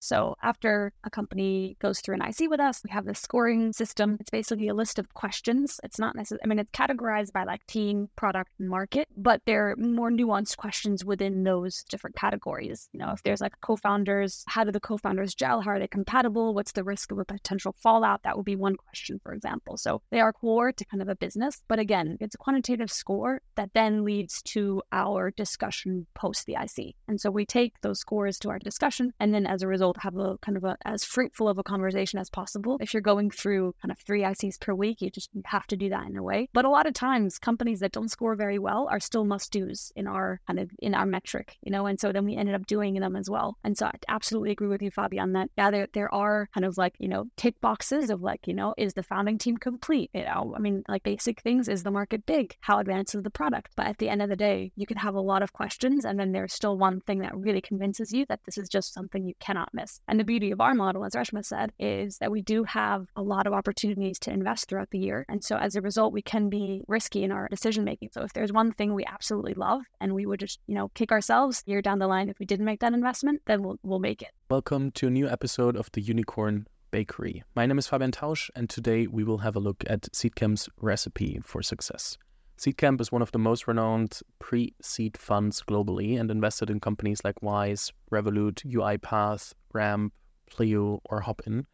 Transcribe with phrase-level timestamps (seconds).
[0.00, 4.16] So after a company goes through an IC with us, we have this scoring system.
[4.18, 5.78] It's basically a list of questions.
[5.84, 9.70] It's not necessarily, I mean, it's categorized by like team, product, and market, but there
[9.70, 12.88] are more nuanced questions within those different categories.
[12.92, 15.60] You know, if there's like co-founders, how do the co-founders gel?
[15.60, 16.54] How are they compatible?
[16.54, 18.22] What's the risk of a potential fallout?
[18.22, 19.76] That would be one question, for example.
[19.76, 21.62] So they are core to kind of a business.
[21.68, 26.94] But again, it's a quantitative score that then leads to our discussion post the IC.
[27.06, 30.16] And so we take those scores to our discussion and then as a result have
[30.16, 32.78] a kind of a as fruitful of a conversation as possible.
[32.80, 35.88] If you're going through kind of three ICs per week, you just have to do
[35.90, 36.48] that in a way.
[36.52, 39.92] But a lot of times companies that don't score very well are still must do's
[39.96, 42.66] in our kind of in our metric, you know, and so then we ended up
[42.66, 43.56] doing them as well.
[43.64, 46.76] And so I absolutely agree with you, Fabian, that yeah, there there are kind of
[46.78, 50.10] like, you know, tick boxes of like, you know, is the founding team complete?
[50.14, 52.56] You know, I mean like basic things, is the market big?
[52.60, 53.72] How advanced is the product?
[53.76, 56.18] But at the end of the day, you can have a lot of questions and
[56.18, 59.34] then there's still one thing that really convinces you that this is just something you
[59.40, 59.72] cannot
[60.08, 63.22] And the beauty of our model, as Reshma said, is that we do have a
[63.22, 65.24] lot of opportunities to invest throughout the year.
[65.28, 68.10] And so as a result, we can be risky in our decision making.
[68.12, 71.12] So if there's one thing we absolutely love and we would just, you know, kick
[71.12, 74.22] ourselves year down the line if we didn't make that investment, then we'll we'll make
[74.22, 74.30] it.
[74.50, 77.44] Welcome to a new episode of the Unicorn Bakery.
[77.54, 81.40] My name is Fabian Tausch, and today we will have a look at Seedcamp's recipe
[81.44, 82.18] for success.
[82.60, 87.22] Seedcamp is one of the most renowned pre seed funds globally and invested in companies
[87.24, 90.12] like Wise, Revolut, UiPath, Ramp,
[90.50, 91.66] Pleo, or Hopin,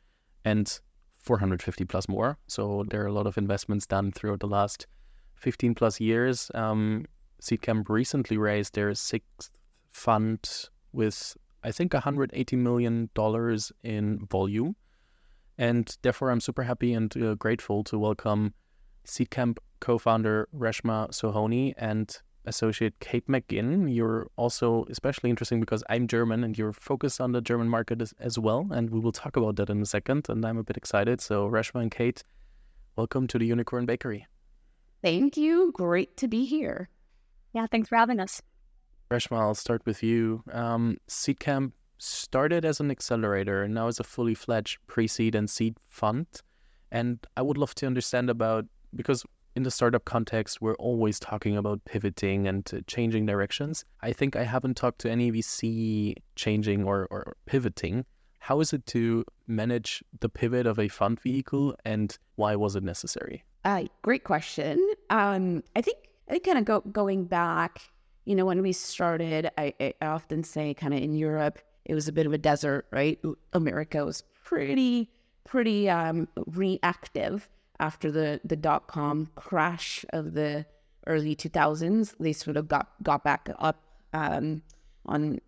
[0.44, 0.78] and
[1.16, 2.38] 450 plus more.
[2.46, 4.86] So there are a lot of investments done throughout the last
[5.34, 6.52] 15 plus years.
[6.54, 7.06] Um,
[7.42, 9.50] Seedcamp recently raised their sixth
[9.90, 13.10] fund with, I think, $180 million
[13.82, 14.76] in volume.
[15.58, 18.54] And therefore, I'm super happy and uh, grateful to welcome
[19.06, 23.94] Seedcamp co-founder Reshma Sohoni and associate Kate McGinn.
[23.94, 28.14] You're also especially interesting because I'm German and you're focused on the German market as,
[28.20, 28.66] as, well.
[28.70, 30.28] And we will talk about that in a second.
[30.28, 31.20] And I'm a bit excited.
[31.20, 32.22] So, Reshma and Kate,
[32.96, 34.26] welcome to the Unicorn Bakery.
[35.02, 35.72] Thank you.
[35.74, 36.88] Great to be here.
[37.52, 38.42] Yeah, thanks for having us.
[39.10, 40.42] Reshma, I'll start with you.
[40.52, 45.48] Um, Seedcamp started as an accelerator and now is a fully fledged pre seed and
[45.48, 46.26] seed fund.
[46.92, 49.24] And I would love to understand about because
[49.56, 53.84] in the startup context, we're always talking about pivoting and uh, changing directions.
[54.02, 58.04] I think I haven't talked to any VC changing or, or pivoting.
[58.38, 62.84] How is it to manage the pivot of a fund vehicle and why was it
[62.84, 63.44] necessary?
[63.64, 64.78] Uh, great question.
[65.10, 65.96] Um, I think
[66.28, 67.80] I think kind of go, going back,
[68.24, 72.08] you know, when we started, I, I often say kind of in Europe, it was
[72.08, 73.18] a bit of a desert, right?
[73.52, 75.08] America was pretty,
[75.44, 77.48] pretty um, reactive
[77.80, 80.66] after the the dot com crash of the
[81.06, 82.14] early 2000s.
[82.18, 83.82] They sort of got got back up
[84.12, 84.62] um,
[85.06, 85.40] on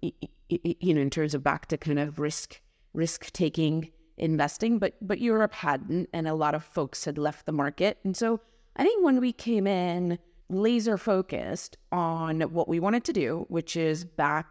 [0.49, 2.61] you know in terms of back to kind of risk
[2.93, 7.53] risk taking investing, but but Europe hadn't, and a lot of folks had left the
[7.53, 7.99] market.
[8.05, 8.41] And so
[8.77, 10.19] I think when we came in
[10.49, 14.47] laser focused on what we wanted to do, which is back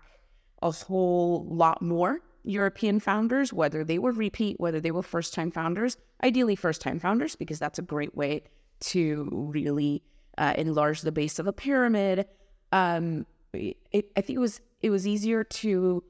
[0.62, 5.52] a whole lot more European founders, whether they were repeat, whether they were first time
[5.52, 8.44] founders, ideally first time founders, because that's a great way
[8.80, 10.02] to really
[10.38, 12.26] uh, enlarge the base of a pyramid.
[12.72, 16.04] Um, it, I think it was it was easier to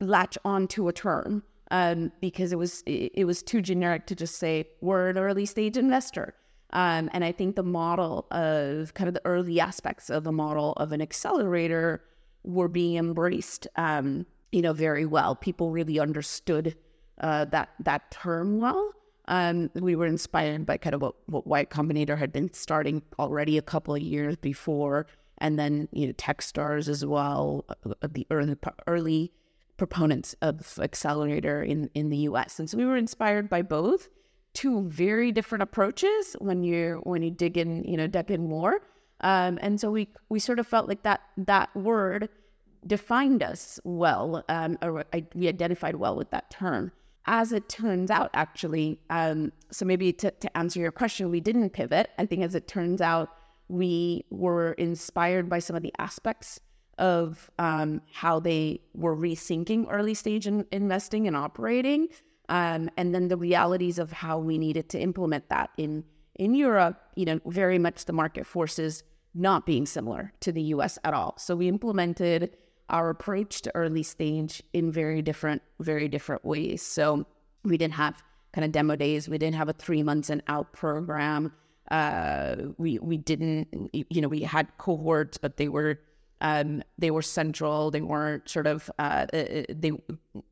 [0.00, 4.14] latch on to a term um, because it was it, it, was too generic to
[4.14, 6.34] just say we're an early stage investor.
[6.74, 10.72] Um, and I think the model of kind of the early aspects of the model
[10.74, 12.02] of an accelerator
[12.44, 13.66] were being embraced.
[13.76, 15.34] Um, you know, very well.
[15.34, 16.76] People really understood
[17.20, 18.92] uh, that that term well.
[19.28, 23.62] Um, we were inspired by kind of what, Y Combinator had been starting already a
[23.62, 25.06] couple of years before,
[25.38, 29.32] and then you know Techstars as well, uh, the early early
[29.78, 32.58] proponents of accelerator in in the U.S.
[32.58, 34.08] And so we were inspired by both.
[34.54, 38.82] Two very different approaches when you when you dig in, you know, dig in more.
[39.22, 42.28] Um, and so we we sort of felt like that that word
[42.86, 45.04] defined us well, um, or
[45.34, 46.92] we identified well with that term.
[47.26, 51.70] As it turns out, actually, um, so maybe to, to answer your question, we didn't
[51.70, 52.10] pivot.
[52.18, 53.28] I think as it turns out,
[53.68, 56.60] we were inspired by some of the aspects
[56.98, 62.08] of um, how they were rethinking early stage in investing and operating,
[62.48, 66.04] um, and then the realities of how we needed to implement that in
[66.36, 67.00] in Europe.
[67.14, 69.04] You know, very much the market forces
[69.34, 70.98] not being similar to the U.S.
[71.04, 71.34] at all.
[71.38, 72.56] So we implemented
[72.92, 76.82] our approach to early stage in very different, very different ways.
[76.82, 77.26] So
[77.64, 78.22] we didn't have
[78.52, 79.28] kind of demo days.
[79.28, 81.52] We didn't have a three months and out program.
[81.90, 85.98] Uh, we we didn't, you know, we had cohorts, but they were
[86.42, 87.90] Um, they were central.
[87.90, 89.92] They weren't sort of uh, uh, uh, they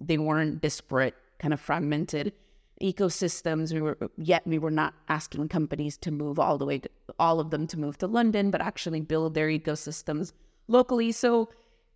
[0.00, 2.32] they weren't disparate, kind of fragmented
[2.80, 3.72] ecosystems.
[3.72, 6.88] We were yet we were not asking companies to move all the way to
[7.18, 10.32] all of them to move to London, but actually build their ecosystems
[10.68, 11.12] locally.
[11.12, 11.48] So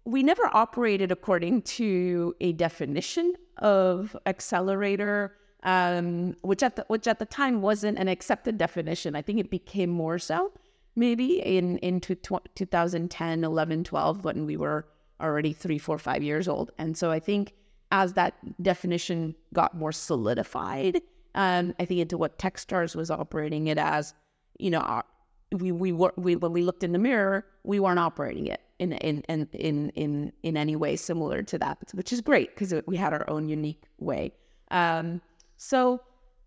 [0.05, 7.19] we never operated according to a definition of accelerator, um, which at the which at
[7.19, 9.17] the time wasn't an accepted definition.
[9.17, 10.53] I think it became more so
[10.97, 14.87] maybe in into tw- 2010, 11, 12 when we were
[15.21, 16.71] already three, four, five years old.
[16.79, 17.55] And so I think
[17.91, 21.01] as that definition got more solidified,
[21.35, 24.15] um, I think into what Techstars was operating it as,
[24.59, 25.05] you know, our,
[25.53, 28.61] we we were we when we looked in the mirror, we weren't operating it
[28.93, 32.75] in in in in in, in any way similar to that, which is great because
[32.87, 34.33] we had our own unique way.
[34.71, 35.21] Um,
[35.57, 36.01] so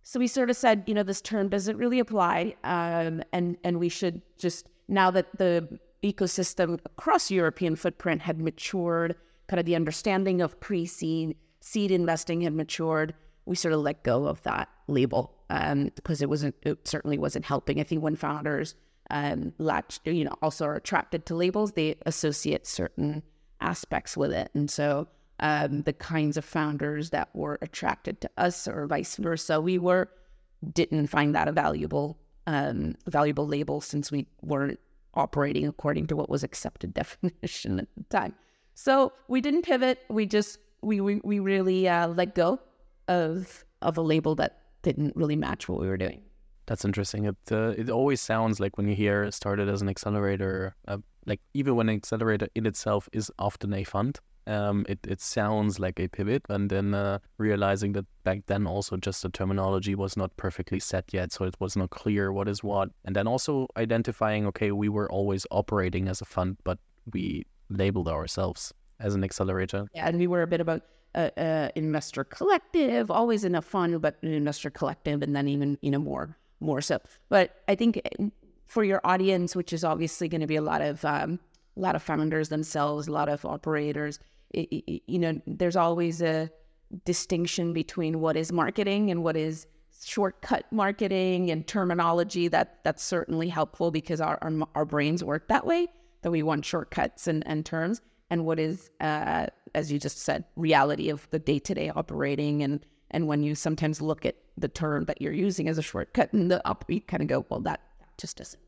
[0.04, 3.80] so we sort of said, you know, this term doesn't really apply, um, and and
[3.80, 9.16] we should just now that the ecosystem across European footprint had matured,
[9.48, 13.14] kind of the understanding of pre-seed seed investing had matured,
[13.46, 17.46] we sort of let go of that label um, because it wasn't it certainly wasn't
[17.46, 17.80] helping.
[17.80, 18.76] I think when founders
[19.10, 23.24] um, latch, you know, also are attracted to labels, they associate certain
[23.62, 24.50] aspects with it.
[24.54, 25.08] And so
[25.40, 30.10] um, the kinds of founders that were attracted to us or vice versa, we were
[30.74, 32.18] didn't find that a valuable
[32.48, 34.80] um, valuable label since we weren't
[35.14, 38.34] operating according to what was accepted definition at the time.
[38.74, 40.00] So we didn't pivot.
[40.10, 42.60] We just we we, we really uh, let go
[43.08, 46.22] of of a label that didn't really match what we were doing.
[46.68, 47.26] That's interesting.
[47.26, 51.40] It uh, it always sounds like when you hear started as an accelerator, uh, like
[51.54, 55.98] even when an accelerator in itself is often a fund, um, it it sounds like
[55.98, 60.36] a pivot, and then uh, realizing that back then also just the terminology was not
[60.36, 64.46] perfectly set yet, so it was not clear what is what, and then also identifying
[64.48, 66.80] okay, we were always operating as a fund, but
[67.14, 69.88] we labeled ourselves as an accelerator.
[69.94, 70.82] Yeah, and we were a bit about
[71.16, 75.78] uh, uh, investor collective, always in a fund, but an investor collective, and then even
[75.82, 77.00] you know more more so.
[77.30, 78.30] But I think eh,
[78.66, 81.40] for your audience, which is obviously going to be a lot of um,
[81.76, 84.20] a lot of founders themselves, a lot of operators,
[84.52, 86.50] it, it, you know, there's always a
[87.06, 89.68] distinction between what is marketing and what is
[90.04, 92.48] shortcut marketing and terminology.
[92.48, 95.88] That that's certainly helpful because our our, our brains work that way.
[96.24, 98.02] That we want shortcuts and, and terms,
[98.32, 99.46] and what is, uh,
[99.76, 103.56] as you just said, reality of the day to day operating and and when you
[103.56, 107.02] sometimes look at the term that you're using as a shortcut in the up, you
[107.02, 107.82] kind of go, well, that
[108.18, 108.62] just doesn't.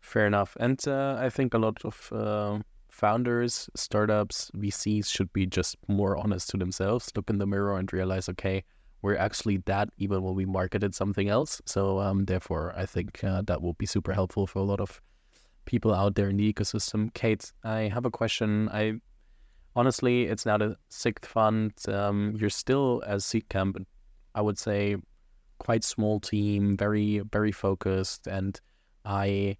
[0.00, 0.56] Fair enough.
[0.60, 2.58] And uh, I think a lot of uh,
[2.90, 7.92] founders, startups, VCs should be just more honest to themselves, look in the mirror and
[7.92, 8.64] realize, okay,
[9.02, 11.60] we're actually that even when we marketed something else.
[11.66, 15.00] So um, therefore, I think uh, that will be super helpful for a lot of
[15.66, 17.12] people out there in the ecosystem.
[17.12, 18.68] Kate, I have a question.
[18.70, 19.00] I
[19.76, 21.72] honestly, it's now the sixth fund.
[21.88, 23.84] Um, you're still as Seedcamp,
[24.34, 24.96] I would say,
[25.58, 28.60] quite small team, very very focused, and
[29.04, 29.56] I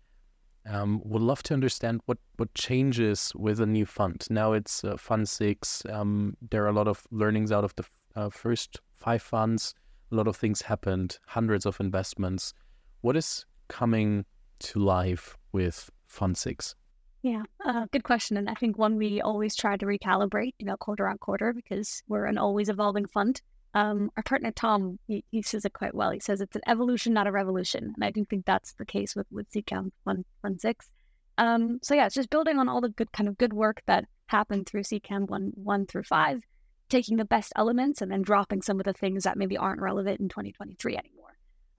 [0.67, 4.27] um, would love to understand what what changes with a new fund.
[4.31, 5.83] Now it's uh, Fund Six.
[5.91, 7.85] Um, there are a lot of learnings out of the
[8.17, 9.75] uh, first five funds.
[10.13, 11.19] A lot of things happened.
[11.27, 12.55] Hundreds of investments.
[13.01, 14.25] What is coming
[14.61, 16.75] to life with Fund Six?
[17.25, 18.37] Yeah, uh, good question.
[18.37, 22.03] And I think one we always try to recalibrate, you know, quarter on quarter because
[22.07, 23.41] we're an always evolving fund.
[23.73, 26.11] Um, our partner Tom, he, he, says it quite well.
[26.11, 29.17] He says it's an evolution, not a revolution, and I do think that's the case
[29.17, 30.91] with with Seedcamp Fund Fund Six.
[31.39, 34.05] Um, so yeah, it's just building on all the good kind of good work that
[34.27, 36.43] happened through Seedcamp one one through five,
[36.91, 40.21] taking the best elements and then dropping some of the things that maybe aren't relevant
[40.21, 41.14] in 2023 anymore.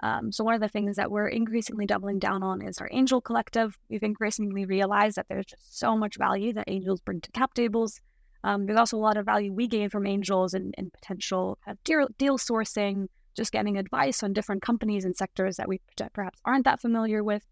[0.01, 3.21] Um, so one of the things that we're increasingly doubling down on is our angel
[3.21, 3.77] collective.
[3.89, 8.01] We've increasingly realized that there's just so much value that angels bring to cap tables.
[8.43, 12.07] Um, there's also a lot of value we gain from angels and, potential uh, deal,
[12.17, 15.81] deal sourcing, just getting advice on different companies and sectors that we
[16.13, 17.43] perhaps aren't that familiar with.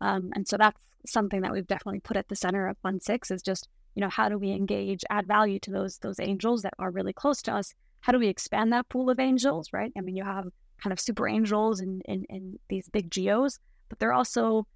[0.00, 3.30] Um, and so that's something that we've definitely put at the center of Fund Six
[3.30, 6.74] is just you know how do we engage, add value to those those angels that
[6.78, 7.74] are really close to us?
[8.00, 9.68] How do we expand that pool of angels?
[9.72, 9.92] Right?
[9.96, 10.46] I mean, you have
[10.82, 13.58] kind of super angels and, and, and these big geos,
[13.88, 14.66] but they're also,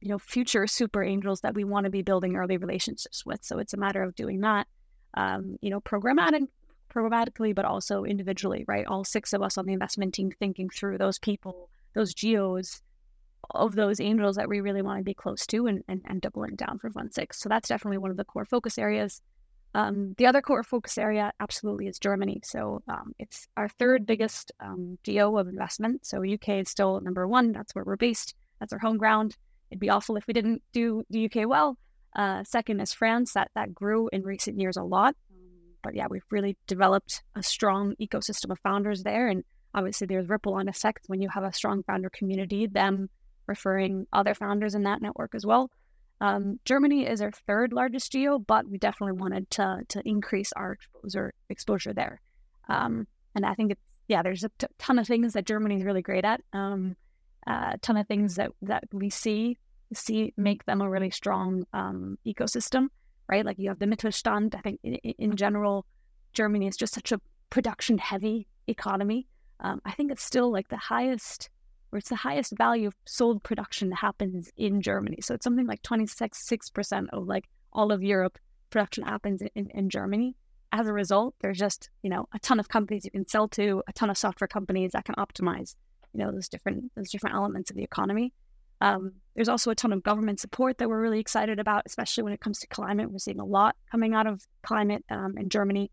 [0.00, 3.44] you know, future super angels that we want to be building early relationships with.
[3.44, 4.66] So it's a matter of doing that,
[5.14, 6.46] um, you know, programmatic,
[6.92, 8.86] programmatically, but also individually, right?
[8.86, 12.82] All six of us on the investment team thinking through those people, those geos
[13.50, 16.56] of those angels that we really want to be close to and, and, and doubling
[16.56, 17.38] down for Fund Six.
[17.38, 19.22] So that's definitely one of the core focus areas.
[19.74, 22.40] Um, the other core focus area absolutely is Germany.
[22.44, 26.06] So um, it's our third biggest um, geo of investment.
[26.06, 27.52] So UK is still number one.
[27.52, 28.34] That's where we're based.
[28.58, 29.36] That's our home ground.
[29.70, 31.76] It'd be awful if we didn't do the UK well.
[32.14, 35.14] Uh, second is France, that that grew in recent years a lot.
[35.82, 39.44] But yeah, we've really developed a strong ecosystem of founders there, and
[39.74, 43.10] obviously there's ripple on effects when you have a strong founder community, them
[43.46, 45.70] referring other founders in that network as well.
[46.20, 50.72] Um, Germany is our third largest geo, but we definitely wanted to to increase our
[50.72, 52.20] exposure exposure there.
[52.68, 55.84] Um, and I think it's yeah, there's a t- ton of things that Germany is
[55.84, 56.40] really great at.
[56.52, 56.96] Um,
[57.46, 59.58] a uh, ton of things that that we see
[59.92, 62.88] see make them a really strong um, ecosystem,
[63.28, 63.44] right?
[63.44, 64.54] Like you have the Mittelstand.
[64.54, 65.86] I think in, in general,
[66.32, 67.20] Germany is just such a
[67.50, 69.28] production heavy economy.
[69.60, 71.50] Um, I think it's still like the highest
[71.90, 75.18] where it's the highest value of sold production that happens in Germany.
[75.20, 78.38] So it's something like 26% of like all of Europe
[78.70, 80.36] production happens in, in Germany.
[80.72, 83.82] As a result, there's just, you know, a ton of companies you can sell to,
[83.88, 85.76] a ton of software companies that can optimize,
[86.12, 88.32] you know, those different those different elements of the economy.
[88.80, 92.32] Um, there's also a ton of government support that we're really excited about, especially when
[92.32, 93.10] it comes to climate.
[93.10, 95.90] We're seeing a lot coming out of climate um, in Germany,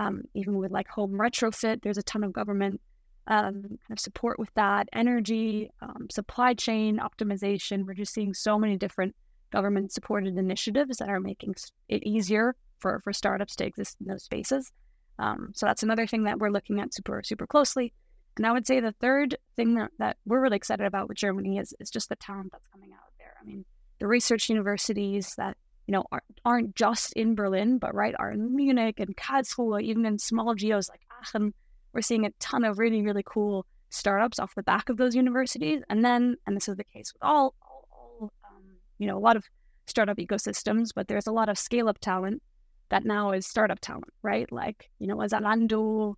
[0.00, 1.82] um, even with like home retrofit.
[1.82, 2.80] There's a ton of government
[3.26, 7.84] um, kind of support with that, energy, um, supply chain optimization.
[7.86, 9.14] We're just seeing so many different
[9.50, 11.54] government supported initiatives that are making
[11.88, 14.72] it easier for, for startups to exist in those spaces.
[15.18, 17.92] Um, so that's another thing that we're looking at super, super closely.
[18.36, 21.58] And I would say the third thing that, that we're really excited about with Germany
[21.58, 23.34] is, is just the talent that's coming out of there.
[23.40, 23.64] I mean,
[24.00, 28.56] the research universities that, you know, aren't, aren't just in Berlin, but right, are in
[28.56, 31.54] Munich and Karlsruhe, even in small geos like Aachen,
[31.94, 35.82] we're seeing a ton of really, really cool startups off the back of those universities.
[35.88, 38.62] And then, and this is the case with all, all, all um,
[38.98, 39.44] you know, a lot of
[39.86, 42.42] startup ecosystems, but there's a lot of scale up talent
[42.90, 44.50] that now is startup talent, right?
[44.50, 46.14] Like, you know, Zalando,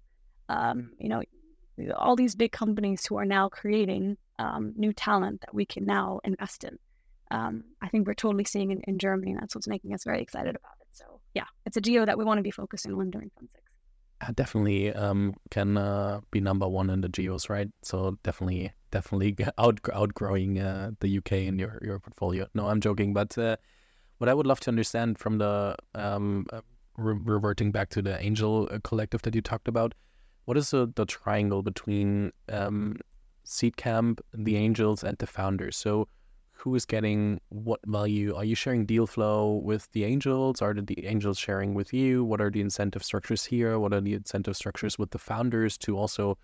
[0.49, 1.23] um, you know,
[1.95, 6.21] all these big companies who are now creating um, new talent that we can now
[6.25, 6.79] invest in.
[7.31, 10.23] Um, I think we're totally seeing in, in Germany, and that's what's making us very
[10.23, 10.87] excited about it.
[10.93, 13.63] So, yeah, it's a geo that we want to be focusing on during Fund 6
[14.35, 17.69] definitely um, can uh, be number one in the geos, right?
[17.83, 22.47] So definitely, definitely out, outgrowing uh, the UK in your your portfolio.
[22.55, 23.57] No, I'm joking, but uh,
[24.19, 26.61] what I would love to understand from the um, uh,
[26.97, 29.95] re- reverting back to the angel uh, collective that you talked about,
[30.47, 32.97] what is the, the triangle between um,
[33.45, 35.77] Seedcamp, the angels, and the founders?
[35.77, 36.09] So
[36.67, 38.35] who is getting what value?
[38.35, 40.61] Are you sharing deal flow with the angels?
[40.61, 42.25] Are the angels sharing with you?
[42.25, 43.79] What are the incentive structures here?
[43.79, 46.39] What are the incentive structures with the founders to also,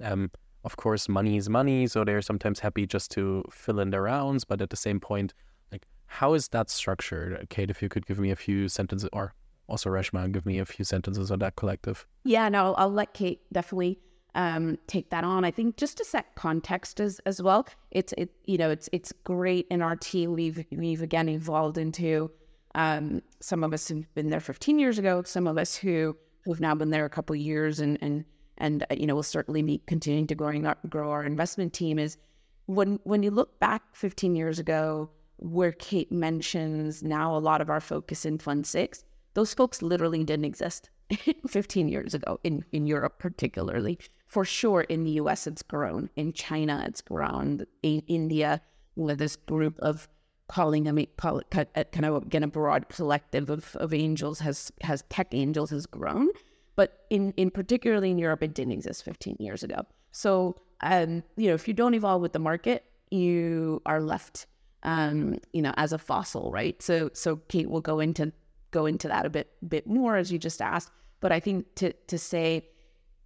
[0.00, 0.30] um,
[0.62, 4.44] of course, money is money, so they're sometimes happy just to fill in their rounds,
[4.44, 5.34] but at the same point,
[5.72, 7.48] like how is that structured?
[7.50, 9.34] Kate, if you could give me a few sentences, or
[9.66, 12.06] also Reshma, give me a few sentences on that collective.
[12.22, 13.98] Yeah, no, I'll let Kate definitely
[14.36, 15.44] um, take that on.
[15.44, 19.12] I think just to set context as as well, it's it you know it's it's
[19.24, 20.34] great in our team.
[20.34, 22.30] We've we've again evolved into
[22.74, 26.14] um, some of us who've been there 15 years ago, some of us who
[26.44, 28.24] who've now been there a couple years, and and
[28.58, 31.98] and uh, you know we'll certainly be continuing to growing up, grow our investment team.
[31.98, 32.18] Is
[32.66, 37.70] when when you look back 15 years ago, where Kate mentions now a lot of
[37.70, 39.02] our focus in Fund Six,
[39.32, 40.90] those folks literally didn't exist
[41.48, 46.10] 15 years ago in in Europe particularly for sure in the US it's grown.
[46.16, 47.66] In China it's grown.
[47.82, 48.60] In India,
[48.96, 50.08] with this group of
[50.48, 55.28] calling them call kind of again a broad collective of, of angels has has tech
[55.32, 56.28] angels has grown.
[56.76, 59.86] But in, in particularly in Europe, it didn't exist 15 years ago.
[60.12, 64.46] So um, you know, if you don't evolve with the market, you are left
[64.86, 66.80] um, you know, as a fossil, right?
[66.80, 68.32] So so Kate will go into
[68.70, 70.90] go into that a bit bit more as you just asked.
[71.20, 72.68] But I think to to say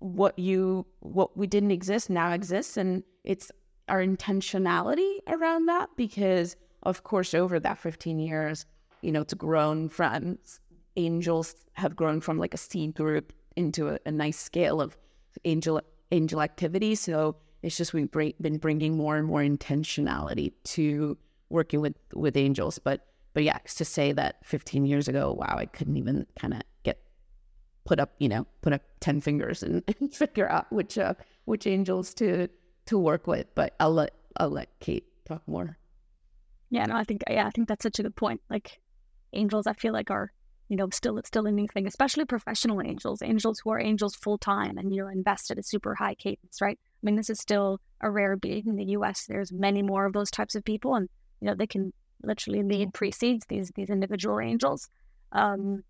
[0.00, 3.50] what you what we didn't exist now exists and it's
[3.88, 8.66] our intentionality around that because of course over that 15 years
[9.02, 10.38] you know it's grown from
[10.96, 14.96] angels have grown from like a seed group into a, a nice scale of
[15.44, 15.80] angel
[16.10, 16.94] angel activity.
[16.94, 21.16] So it's just we've been bringing more and more intentionality to
[21.48, 22.78] working with with angels.
[22.78, 26.62] But but yeah to say that 15 years ago wow i couldn't even kind of
[27.90, 31.66] put up, you know, put up 10 fingers and, and figure out which, uh, which
[31.66, 32.46] angels to,
[32.86, 33.48] to work with.
[33.56, 35.76] But I'll let, I'll let Kate talk more.
[36.70, 38.42] Yeah, no, I think, yeah, I think that's such a good point.
[38.48, 38.78] Like
[39.32, 40.30] angels, I feel like are,
[40.68, 44.14] you know, still, it's still a new thing, especially professional angels, angels who are angels
[44.14, 46.78] full time and you're invested at a super high cadence, right?
[46.80, 49.26] I mean, this is still a rare being in the US.
[49.26, 51.08] There's many more of those types of people and,
[51.40, 51.92] you know, they can
[52.22, 54.88] literally lead pre-seeds these, these individual angels.
[55.32, 55.82] Um,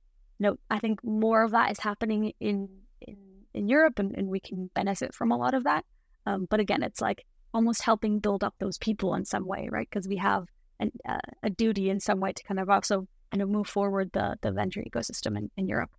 [0.45, 2.69] know, I think more of that is happening in
[3.01, 3.17] in,
[3.55, 5.85] in Europe, and, and we can benefit from a lot of that.
[6.27, 9.89] Um, but again, it's like almost helping build up those people in some way, right?
[9.89, 10.47] Because we have
[10.79, 14.11] an, uh, a duty in some way to kind of also kind of move forward
[14.13, 15.91] the the venture ecosystem in, in Europe.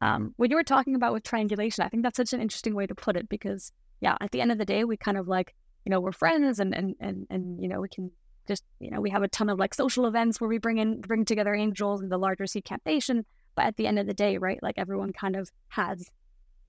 [0.00, 2.86] Um, what you were talking about with triangulation, I think that's such an interesting way
[2.86, 5.54] to put it because yeah, at the end of the day, we kind of like
[5.84, 8.10] you know we're friends and and and and you know we can
[8.46, 11.00] just you know we have a ton of like social events where we bring in
[11.00, 13.24] bring together angels and the larger Seedcamp Nation.
[13.58, 16.08] But at the end of the day, right, like everyone kind of has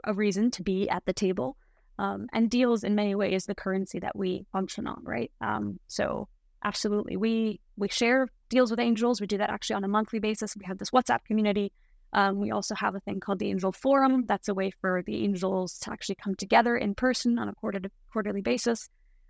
[0.03, 1.55] a reason to be at the table.
[1.99, 5.31] Um, and deals in many ways the currency that we function on, right?
[5.39, 6.29] Um, so
[6.63, 9.21] absolutely, we we share deals with angels.
[9.21, 10.57] We do that actually on a monthly basis.
[10.57, 11.71] We have this WhatsApp community.
[12.11, 14.25] Um, we also have a thing called the Angel Forum.
[14.25, 17.81] That's a way for the angels to actually come together in person on a quarter
[18.11, 18.89] quarterly basis.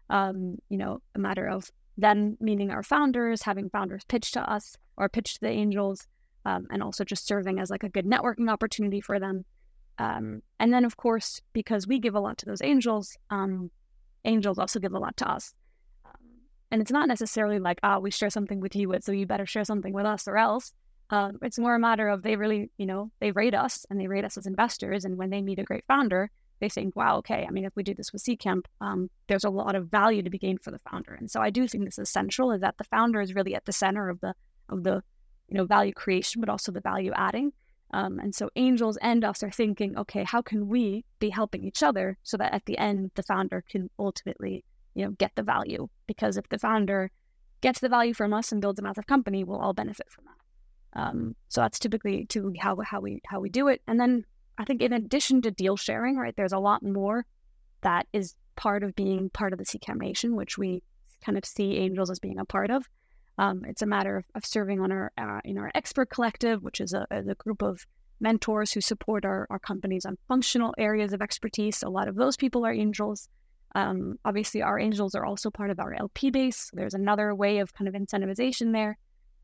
[0.09, 4.77] Um, you know, a matter of then meeting our founders, having founders pitch to us
[4.95, 6.07] or pitch to the angels,
[6.45, 9.45] um, and also just serving as like a good networking opportunity for them.
[9.97, 13.69] Um, and then, of course, because we give a lot to those angels, um,
[14.23, 15.53] angels also give a lot to us.
[16.05, 16.21] Um,
[16.71, 19.65] and it's not necessarily like, ah, we share something with you, so you better share
[19.65, 20.73] something with us or else.
[21.09, 24.07] Um, it's more a matter of they really, you know, they rate us and they
[24.07, 25.05] rate us as investors.
[25.05, 26.29] And when they meet a great founder,
[26.59, 29.49] they think, wow, okay, I mean, if we do this with Seedcamp, um, there's a
[29.49, 31.13] lot of value to be gained for the founder.
[31.13, 33.65] And so I do think this is essential is that the founder is really at
[33.65, 34.33] the center of the
[34.69, 35.01] of the
[35.49, 37.51] you know value creation, but also the value adding.
[37.91, 41.81] Um, and so angels and us are thinking, okay, how can we be helping each
[41.81, 44.63] other so that at the end the founder can ultimately,
[44.93, 45.87] you know, get the value?
[46.05, 47.09] Because if the founder
[47.61, 51.01] gets the value from us and builds a massive company, we'll all benefit from that.
[51.01, 53.81] Um, so that's typically to how how we how we do it.
[53.87, 54.25] And then
[54.57, 57.25] I think in addition to deal sharing, right, there's a lot more
[57.81, 60.83] that is part of being part of the Seedcamp Nation, which we
[61.23, 62.87] kind of see angels as being a part of.
[63.39, 66.81] Um, it's a matter of, of serving on our uh, in our expert collective, which
[66.81, 67.85] is a, a group of
[68.19, 71.81] mentors who support our, our companies on functional areas of expertise.
[71.81, 73.29] A lot of those people are angels.
[73.75, 76.69] Um, obviously, our angels are also part of our LP base.
[76.73, 78.97] There's another way of kind of incentivization there.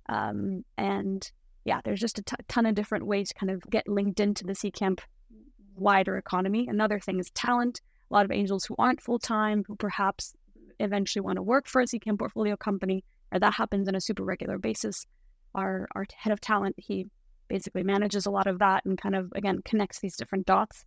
[0.10, 1.32] Um, and
[1.64, 4.44] yeah, there's just a t- ton of different ways to kind of get linked into
[4.44, 5.00] the Seedcamp
[5.74, 6.68] wider economy.
[6.68, 7.80] Another thing is talent.
[8.12, 10.36] A lot of angels who aren't full time, who perhaps
[10.80, 14.24] eventually want to work for a Seedcamp portfolio company, or that happens on a super
[14.24, 15.05] regular basis.
[15.53, 17.07] Our our head of talent, he
[17.48, 20.85] basically manages a lot of that and kind of again connects these different dots.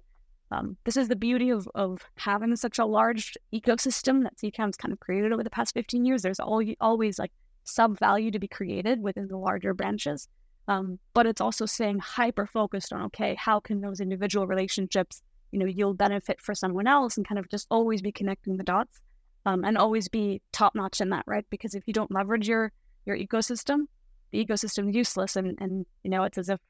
[0.51, 4.92] Um, this is the beauty of of having such a large ecosystem that Seedcamp's kind
[4.92, 6.22] of created over the past 15 years.
[6.22, 7.33] There's all, always like
[7.64, 10.29] sub value to be created within the larger branches.
[10.68, 15.59] Um, but it's also saying hyper focused on okay, how can those individual relationships, you
[15.59, 19.01] know, yield benefit for someone else, and kind of just always be connecting the dots
[19.46, 21.46] um, and always be top notch in that, right?
[21.51, 22.72] Because if you don't leverage your
[23.07, 23.87] your ecosystem,
[24.33, 26.61] the ecosystem is useless, and and you know it's as if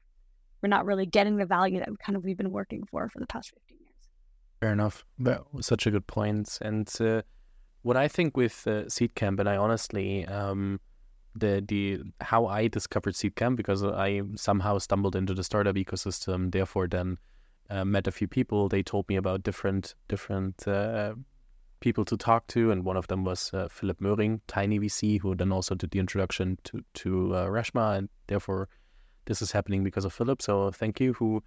[0.61, 3.19] we're not really getting the value that we kind of we've been working for for
[3.19, 3.93] the past fifteen years.
[4.59, 5.05] Fair enough.
[5.19, 6.57] That was such a good point.
[6.61, 7.21] And uh,
[7.81, 10.79] what I think with uh, Seedcamp, and I honestly, um,
[11.35, 16.51] the the how I discovered Seedcamp because I somehow stumbled into the startup ecosystem.
[16.51, 17.17] Therefore, then
[17.69, 18.67] uh, met a few people.
[18.67, 21.13] They told me about different different uh,
[21.79, 25.35] people to talk to, and one of them was uh, Philip Möhring, Tiny VC, who
[25.35, 28.67] then also did the introduction to to uh, Reshma, and therefore
[29.25, 30.41] this is happening because of Philip.
[30.41, 31.13] So thank you.
[31.13, 31.43] Who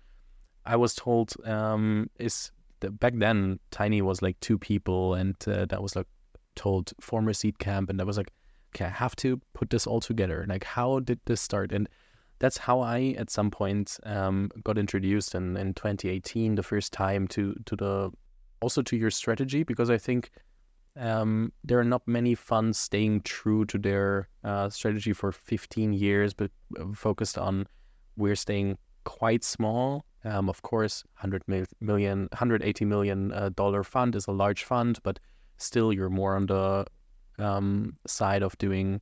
[0.64, 5.82] I was told um, is back then Tiny was like two people, and uh, that
[5.82, 6.06] was like
[6.54, 8.30] told former Seedcamp, and I was like,
[8.74, 10.44] okay, I have to put this all together.
[10.48, 11.72] Like, how did this start?
[11.72, 11.88] And
[12.38, 17.28] that's how I, at some point, um, got introduced in, in 2018, the first time
[17.28, 18.10] to to the
[18.62, 20.31] also to your strategy because I think
[20.96, 26.35] um, there are not many funds staying true to their uh, strategy for 15 years,
[26.35, 27.66] but uh, focused on
[28.16, 30.05] we're staying quite small.
[30.25, 31.42] Um, of course, 100
[31.81, 35.18] million, 180 million uh, dollar fund is a large fund, but
[35.57, 36.87] still you're more on the
[37.38, 39.01] um, side of doing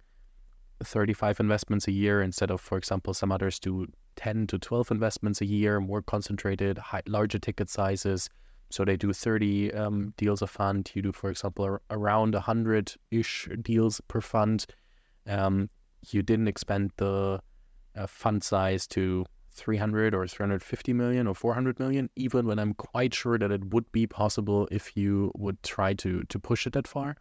[0.83, 5.41] 35 investments a year instead of, for example, some others do 10 to 12 investments
[5.41, 8.31] a year, more concentrated, high, larger ticket sizes.
[8.71, 10.91] So they do 30 um, deals a fund.
[10.95, 14.67] You do, for example, around 100 ish deals per fund.
[15.27, 15.69] Um,
[16.09, 17.41] you didn't expand the
[17.97, 23.13] uh, fund size to 300 or 350 million or 400 million, even when I'm quite
[23.13, 26.87] sure that it would be possible if you would try to to push it that
[26.87, 27.17] far.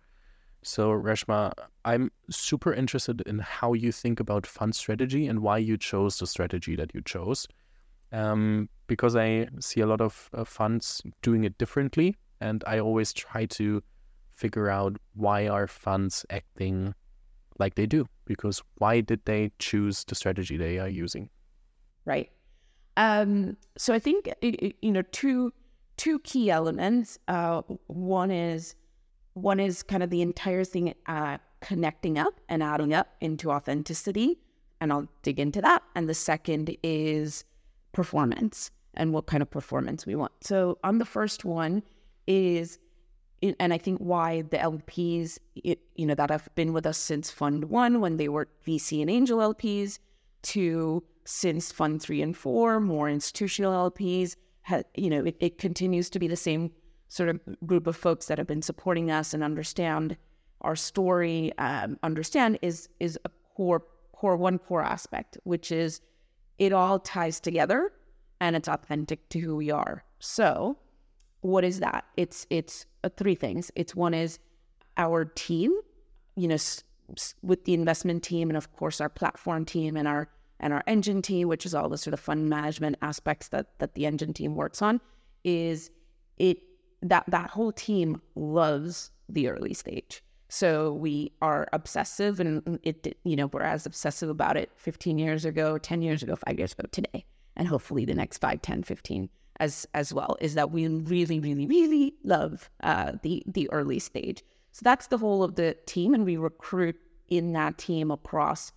[0.61, 1.53] So Reshma,
[1.85, 6.27] I'm super interested in how you think about fund strategy and why you chose the
[6.27, 7.47] strategy that you chose
[8.11, 13.13] um, because I see a lot of uh, funds doing it differently, and I always
[13.13, 13.83] try to
[14.33, 16.93] figure out why are funds acting
[17.59, 21.29] like they do because why did they choose the strategy they are using
[22.05, 22.29] right
[22.95, 25.51] um, so i think you know two
[25.97, 28.75] two key elements uh, one is
[29.33, 34.39] one is kind of the entire thing uh, connecting up and adding up into authenticity
[34.81, 35.83] and I'll dig into that.
[35.95, 37.43] And the second is
[37.91, 40.31] performance and what kind of performance we want.
[40.41, 41.83] So on the first one
[42.27, 42.79] is,
[43.41, 47.31] and I think why the LPs, it, you know, that have been with us since
[47.31, 49.99] Fund One when they were VC and angel LPs,
[50.41, 54.35] to since Fund Three and Four, more institutional LPs.
[54.95, 56.71] You know, it, it continues to be the same
[57.07, 60.17] sort of group of folks that have been supporting us and understand
[60.61, 61.51] our story.
[61.57, 66.01] Um, understand is is a core core one core aspect, which is
[66.59, 67.91] it all ties together
[68.41, 70.03] and it's authentic to who we are.
[70.19, 70.77] So,
[71.41, 72.05] what is that?
[72.17, 73.71] It's it's uh, three things.
[73.75, 74.39] It's one is
[74.97, 75.73] our team,
[76.35, 76.83] you know, s-
[77.15, 80.83] s- with the investment team, and of course our platform team and our and our
[80.87, 84.33] engine team, which is all the sort of fund management aspects that that the engine
[84.33, 84.99] team works on.
[85.45, 85.91] Is
[86.37, 86.59] it
[87.01, 90.23] that that whole team loves the early stage.
[90.49, 95.45] So we are obsessive, and it you know we're as obsessive about it 15 years
[95.45, 97.25] ago, 10 years ago, five years ago today
[97.59, 101.67] and hopefully the next 5 10 15 as as well is that we really really
[101.67, 104.41] really love uh, the the early stage.
[104.71, 106.95] So that's the whole of the team and we recruit
[107.27, 108.71] in that team across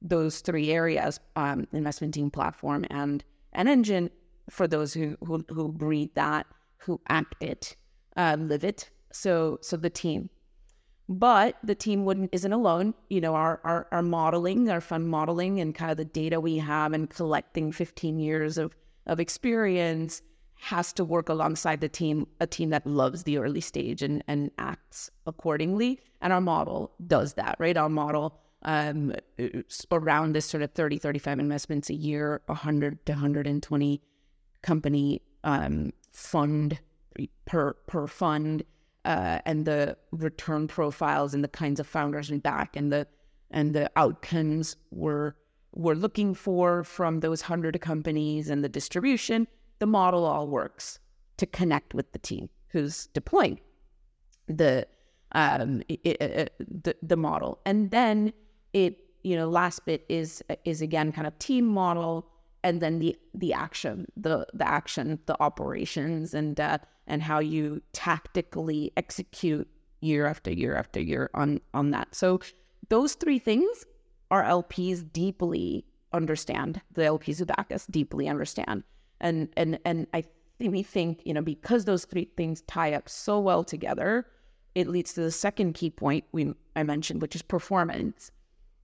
[0.00, 4.10] those three areas um, investment team platform and an engine
[4.48, 7.74] for those who who, who breathe that who act it
[8.16, 8.88] uh, live it.
[9.12, 10.30] So so the team
[11.08, 12.94] but the team wouldn't isn't alone.
[13.08, 16.58] You know, our, our our modeling, our fund modeling, and kind of the data we
[16.58, 18.74] have and collecting 15 years of
[19.06, 20.22] of experience
[20.60, 24.50] has to work alongside the team, a team that loves the early stage and and
[24.58, 26.00] acts accordingly.
[26.20, 27.76] And our model does that, right?
[27.76, 29.14] Our model um,
[29.92, 34.02] around this sort of 30, 35 investments a year, 100 to 120
[34.62, 36.78] company um, fund
[37.46, 38.64] per per fund
[39.08, 43.06] uh, and the return profiles and the kinds of founders we back and the
[43.50, 45.32] and the outcomes we're
[45.74, 50.98] we're looking for from those hundred companies and the distribution, the model all works
[51.38, 53.58] to connect with the team who's deploying
[54.46, 54.86] the
[55.32, 56.52] um it, it,
[56.84, 58.30] the the model, and then
[58.74, 62.28] it you know last bit is is again kind of team model
[62.62, 66.76] and then the the action the the action the operations and uh,
[67.08, 69.68] and how you tactically execute
[70.00, 72.14] year after year after year on on that.
[72.14, 72.40] So
[72.88, 73.84] those three things
[74.30, 76.80] our LPs deeply understand.
[76.92, 78.84] The LPs who back us deeply understand.
[79.20, 80.24] And and and I
[80.58, 84.26] think we think, you know, because those three things tie up so well together,
[84.74, 88.30] it leads to the second key point we I mentioned, which is performance.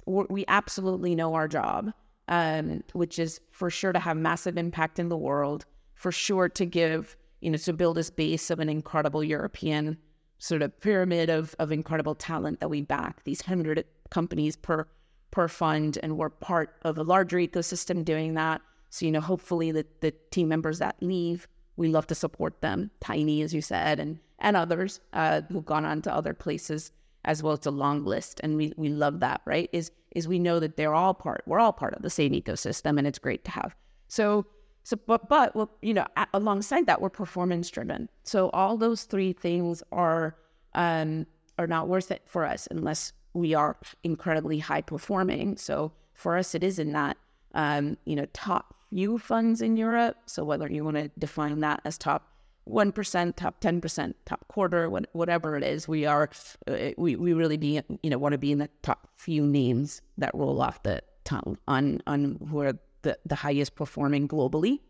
[0.06, 1.92] We absolutely know our job,
[2.28, 6.66] um, which is for sure to have massive impact in the world, for sure to
[6.66, 9.98] give you know, to build this base of an incredible European
[10.38, 14.88] sort of pyramid of, of incredible talent that we back, these hundred companies per
[15.30, 18.62] per fund, and we're part of a larger ecosystem doing that.
[18.88, 22.90] So, you know, hopefully the, the team members that leave, we love to support them,
[23.00, 26.92] Tiny, as you said, and and others uh, who've gone on to other places
[27.26, 27.54] as well.
[27.54, 29.68] It's a long list, and we we love that, right?
[29.72, 32.96] Is is we know that they're all part, we're all part of the same ecosystem,
[32.96, 33.76] and it's great to have.
[34.09, 34.46] So
[34.85, 38.11] so, but, but well, you know, alongside that, we're performance driven.
[38.23, 40.37] So all those three things are
[40.75, 41.27] um,
[41.59, 45.57] are not worth it for us unless we are incredibly high performing.
[45.57, 47.16] So for us, it is in that
[47.55, 50.18] um, you know top few funds in Europe.
[50.27, 52.29] So whether you want to define that as top
[52.64, 56.29] one percent, top ten percent, top quarter, whatever it is, we are
[56.66, 60.03] uh, we we really be you know want to be in the top few names
[60.18, 64.80] that roll off the tongue on on who are the, the highest performing globally,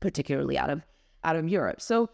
[0.00, 0.82] particularly out of
[1.22, 1.80] out of Europe.
[1.80, 2.10] So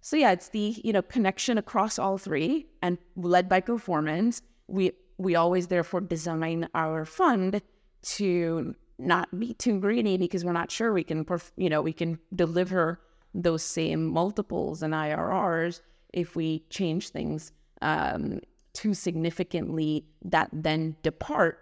[0.00, 4.42] so yeah, it's the you know connection across all three and led by performance.
[4.66, 7.60] We we always therefore design our fund
[8.02, 11.92] to not be too greedy because we're not sure we can perf- you know we
[11.92, 13.00] can deliver
[13.34, 17.52] those same multiples and IRRs if we change things
[17.82, 18.40] um,
[18.72, 21.58] too significantly that then depart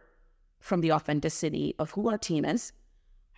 [0.61, 2.73] from the authenticity of who our team is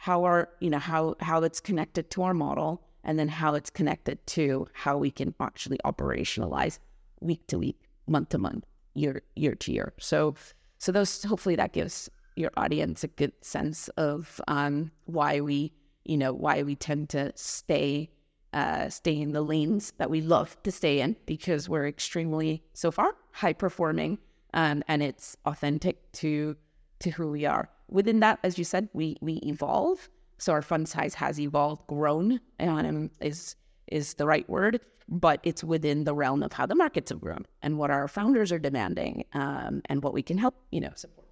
[0.01, 3.69] how our you know how how it's connected to our model and then how it's
[3.69, 6.79] connected to how we can actually operationalize
[7.21, 9.93] week to week month to month year year to year.
[9.99, 10.35] So
[10.79, 15.71] so those hopefully that gives your audience a good sense of um, why we
[16.07, 18.09] you know why we tend to stay
[18.55, 22.91] uh, stay in the lanes that we love to stay in because we're extremely so
[22.91, 24.19] far high performing
[24.55, 26.57] um, and it's authentic to
[27.01, 30.09] to who we are within that, as you said, we we evolve.
[30.38, 33.57] So our fund size has evolved, grown, and is
[33.88, 37.44] is the right word, but it's within the realm of how the markets have grown
[37.62, 41.26] and what our founders are demanding, um, and what we can help, you know, support.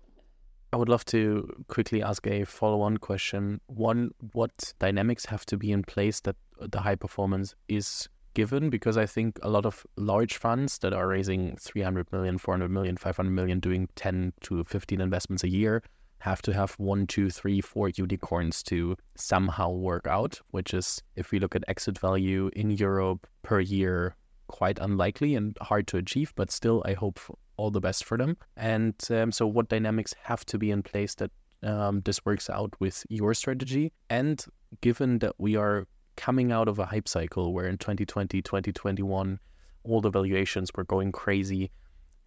[0.73, 3.61] I would love to quickly ask a follow on question.
[3.68, 8.68] One, what dynamics have to be in place that the high performance is given?
[8.68, 12.99] Because I think a lot of large funds that are raising 300 million, 400 million,
[12.99, 15.83] 500 million, doing 10 to 15 investments a year
[16.21, 21.31] have to have one, two, three, four unicorns to somehow work out, which is, if
[21.31, 24.17] we look at exit value in Europe per year,
[24.49, 27.21] quite unlikely and hard to achieve, but still, I hope
[27.57, 28.37] all the best for them.
[28.57, 31.31] And um, so, what dynamics have to be in place that
[31.63, 33.93] um, this works out with your strategy?
[34.11, 34.45] And
[34.81, 39.39] given that we are coming out of a hype cycle where in 2020, 2021,
[39.85, 41.71] all the valuations were going crazy,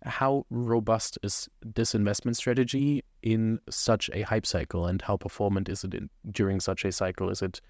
[0.03, 5.83] how robust is this investment strategy in such a hype cycle and how performant is
[5.83, 7.29] it in, during such a cycle?
[7.29, 7.61] Is it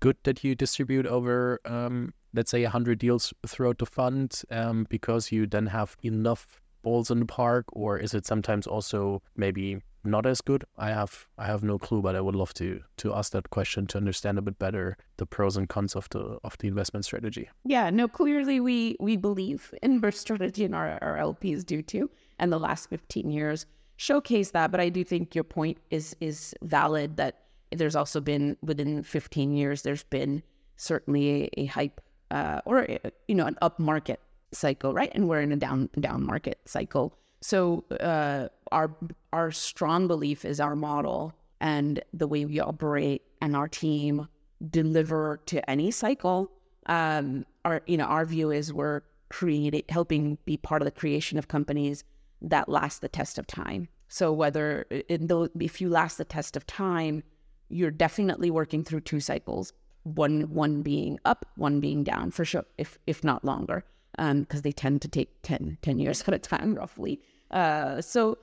[0.00, 5.30] good that you distribute over, um, let's say, 100 deals throughout the fund um, because
[5.30, 10.26] you then have enough balls in the park, or is it sometimes also maybe not
[10.26, 10.64] as good?
[10.76, 13.86] I have I have no clue, but I would love to to ask that question
[13.88, 17.48] to understand a bit better the pros and cons of the of the investment strategy.
[17.64, 22.10] Yeah, no, clearly we we believe in our strategy and our, our LPs do too.
[22.38, 23.66] And the last 15 years
[23.96, 24.70] showcase that.
[24.70, 29.52] But I do think your point is is valid that there's also been within 15
[29.52, 30.42] years, there's been
[30.76, 34.20] certainly a, a hype uh, or a, you know an up market
[34.52, 35.10] cycle, right?
[35.14, 37.18] And we're in a down down market cycle.
[37.40, 38.94] So uh, our
[39.32, 44.28] our strong belief is our model and the way we operate and our team
[44.70, 46.50] deliver to any cycle.
[46.86, 51.38] Um, our you know our view is we're creating helping be part of the creation
[51.38, 52.04] of companies
[52.42, 53.88] that last the test of time.
[54.08, 55.28] So whether in
[55.60, 57.22] if you last the test of time,
[57.68, 59.72] you're definitely working through two cycles.
[60.04, 63.84] One one being up, one being down for sure, if if not longer
[64.16, 67.20] because um, they tend to take 10, 10 years at a time roughly.
[67.50, 68.38] Uh, so,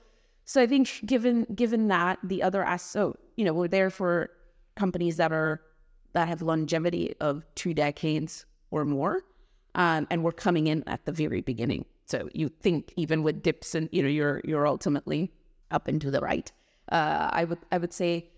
[0.46, 4.30] so I think given given that the other so you know we're there for
[4.76, 5.62] companies that are
[6.14, 9.22] that have longevity of two decades or more,
[9.76, 11.86] um, and we're coming in at the very beginning.
[12.06, 15.32] So you think even with dips and you know you're you're ultimately
[15.72, 16.52] up and to the right.
[16.92, 18.30] Uh, I would I would say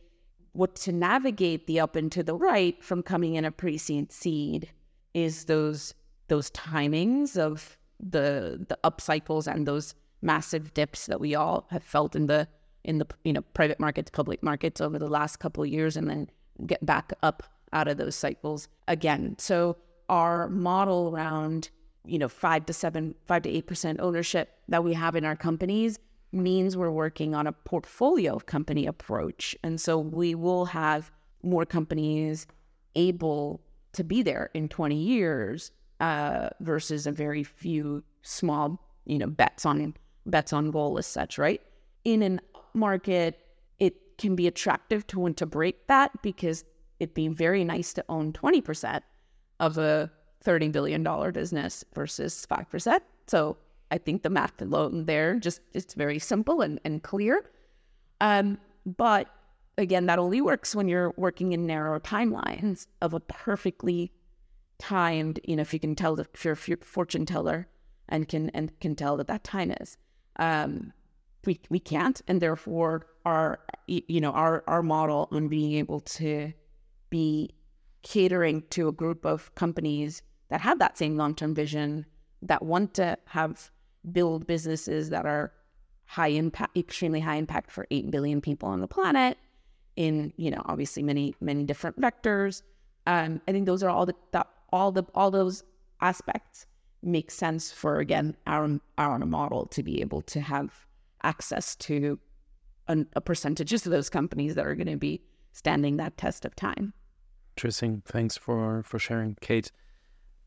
[0.53, 4.71] what to navigate the up and to the right from coming in a pre-seed seed
[5.13, 5.93] is those
[6.27, 11.83] those timings of the the up cycles and those massive dips that we all have
[11.83, 12.47] felt in the
[12.83, 16.09] in the you know private markets, public markets over the last couple of years, and
[16.09, 16.29] then
[16.65, 19.35] get back up out of those cycles again.
[19.39, 19.77] So
[20.09, 21.69] our model around
[22.05, 25.35] you know five to seven, five to eight percent ownership that we have in our
[25.35, 25.99] companies
[26.31, 31.11] means we're working on a portfolio company approach, and so we will have
[31.43, 32.47] more companies
[32.95, 33.61] able
[33.93, 39.65] to be there in 20 years uh, versus a very few small, you know, bets
[39.65, 41.61] on bets on goal as such, right?
[42.03, 42.41] In an
[42.73, 43.39] market,
[43.79, 46.63] it can be attractive to want to break that because
[46.99, 49.01] it'd be very nice to own 20%
[49.59, 50.11] of a
[50.43, 52.99] $30 billion business versus 5%.
[53.27, 53.57] So
[53.91, 57.49] I think the math alone there just it's very simple and, and clear.
[58.21, 59.29] Um, but
[59.77, 64.11] again, that only works when you're working in narrow timelines of a perfectly
[64.79, 67.67] timed, you know, if you can tell if you're a fortune teller
[68.09, 69.97] and can and can tell that that time is.
[70.37, 70.93] Um,
[71.45, 76.51] we we can't, and therefore our you know our our model on being able to
[77.09, 77.51] be
[78.03, 82.05] catering to a group of companies that have that same long term vision
[82.41, 83.71] that want to have
[84.11, 85.51] build businesses that are
[86.05, 89.37] high impact, extremely high impact for eight billion people on the planet
[89.95, 92.61] in you know obviously many many different vectors.
[93.07, 95.63] Um, I think those are all the that all the all those
[96.01, 96.65] aspects
[97.01, 100.85] make sense for again our our model to be able to have
[101.23, 102.19] access to
[102.87, 105.21] an, a percentages of those companies that are going to be
[105.53, 106.93] standing that test of time.
[107.57, 108.03] Interesting.
[108.05, 109.71] Thanks for for sharing, Kate.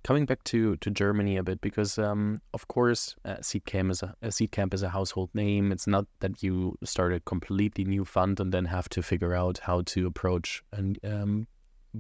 [0.05, 4.15] Coming back to, to Germany a bit, because um, of course, uh, Seedcamp is a,
[4.23, 5.73] a Seedcamp is a household name.
[5.73, 9.59] It's not that you start a completely new fund and then have to figure out
[9.59, 11.49] how to approach and um,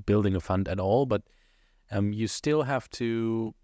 [0.06, 1.06] building a fund at all.
[1.06, 1.22] But
[1.90, 3.54] um, you still have to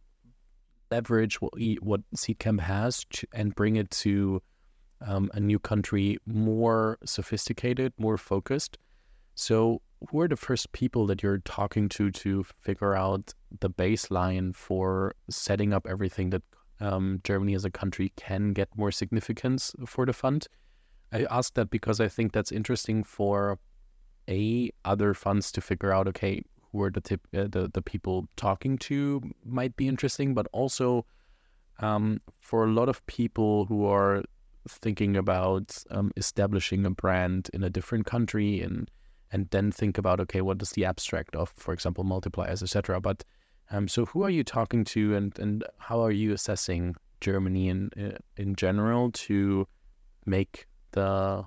[0.90, 4.42] leverage what what Seedcamp has and bring it to
[5.00, 8.78] um, a new country more sophisticated, more focused.
[9.34, 14.54] So, who are the first people that you're talking to to figure out the baseline
[14.54, 16.42] for setting up everything that
[16.80, 20.46] um, Germany as a country can get more significance for the fund?
[21.12, 23.58] I ask that because I think that's interesting for
[24.28, 26.08] a other funds to figure out.
[26.08, 26.42] Okay,
[26.74, 31.06] who are the tip, uh, the the people talking to might be interesting, but also
[31.78, 34.24] um, for a lot of people who are
[34.68, 38.90] thinking about um, establishing a brand in a different country and
[39.30, 43.00] and then think about okay, what is the abstract of, for example, multipliers, etc.
[43.00, 43.24] But
[43.70, 47.90] um, so who are you talking to, and and how are you assessing Germany in
[48.36, 49.68] in general to
[50.26, 51.44] make the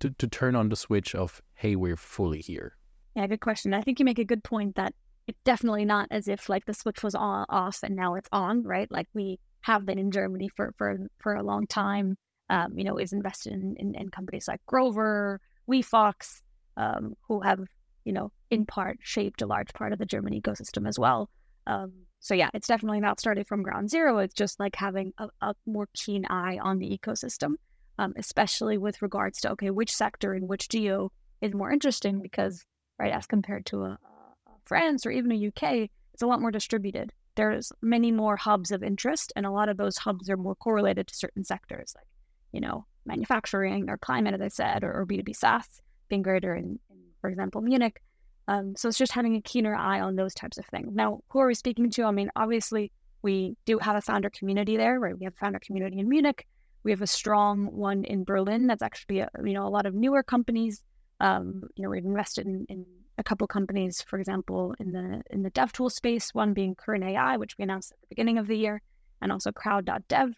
[0.00, 2.76] to, to turn on the switch of hey, we're fully here?
[3.16, 3.72] Yeah, good question.
[3.72, 4.94] I think you make a good point that
[5.26, 8.62] it's definitely not as if like the switch was on off and now it's on,
[8.62, 8.92] right?
[8.92, 12.16] Like we have been in Germany for for for a long time.
[12.50, 16.42] Um, you know, is invested in, in, in companies like Grover, WeFox,
[16.76, 17.60] um, who have
[18.04, 21.30] you know in part shaped a large part of the German ecosystem as well.
[21.66, 24.18] Um, so yeah, it's definitely not started from ground zero.
[24.18, 27.54] It's just like having a, a more keen eye on the ecosystem,
[27.98, 32.64] um, especially with regards to okay, which sector and which geo is more interesting because
[32.98, 36.50] right as compared to a, a France or even a UK, it's a lot more
[36.50, 40.54] distributed there's many more hubs of interest, and a lot of those hubs are more
[40.56, 42.06] correlated to certain sectors, like
[42.52, 46.80] you know manufacturing or climate, as I said, or, or B2B SaaS being greater in,
[46.90, 48.02] in for example, Munich.
[48.48, 50.94] Um, so it's just having a keener eye on those types of things.
[50.94, 52.04] Now, who are we speaking to?
[52.04, 52.90] I mean, obviously,
[53.22, 55.16] we do have a founder community there, right?
[55.16, 56.46] We have a founder community in Munich.
[56.84, 58.66] We have a strong one in Berlin.
[58.66, 60.82] That's actually, a, you know, a lot of newer companies.
[61.20, 62.86] Um, you know, we've invested in, in
[63.18, 67.02] a couple companies, for example, in the in the dev tool space, one being Kern
[67.02, 68.82] AI, which we announced at the beginning of the year,
[69.22, 70.34] and also Crowd.dev.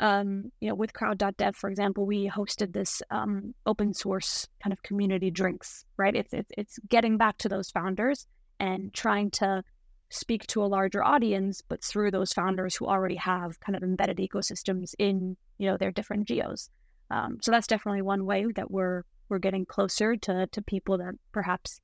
[0.00, 4.82] Um, you know, with Crowd.dev, for example, we hosted this um, open source kind of
[4.82, 6.16] community drinks, right?
[6.16, 8.26] It's, it's it's getting back to those founders
[8.58, 9.62] and trying to
[10.10, 14.18] speak to a larger audience, but through those founders who already have kind of embedded
[14.18, 16.70] ecosystems in you know their different geos.
[17.10, 21.14] Um, so that's definitely one way that we're we're getting closer to to people that
[21.32, 21.80] perhaps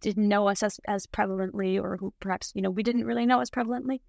[0.00, 3.40] didn't know us as, as prevalently or who perhaps, you know, we didn't really know
[3.40, 4.00] as prevalently.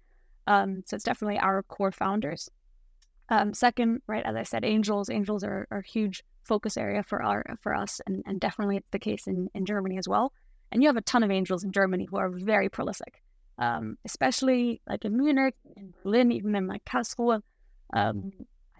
[0.46, 2.50] Um, so it's definitely our core founders.
[3.30, 7.22] Um, second, right, as I said, angels, angels are, are a huge focus area for
[7.22, 10.32] our for us, and, and definitely it's the case in, in Germany as well.
[10.70, 13.22] And you have a ton of angels in Germany who are very prolific,
[13.58, 17.40] um, especially like in Munich, in Berlin, even in like Karlsruhe.
[17.92, 18.32] Um,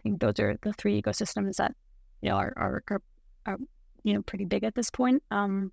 [0.07, 1.75] think those are the three ecosystems that
[2.23, 3.03] you know are are, are,
[3.47, 3.59] are
[4.05, 5.23] you know pretty big at this point.
[5.31, 5.73] Um,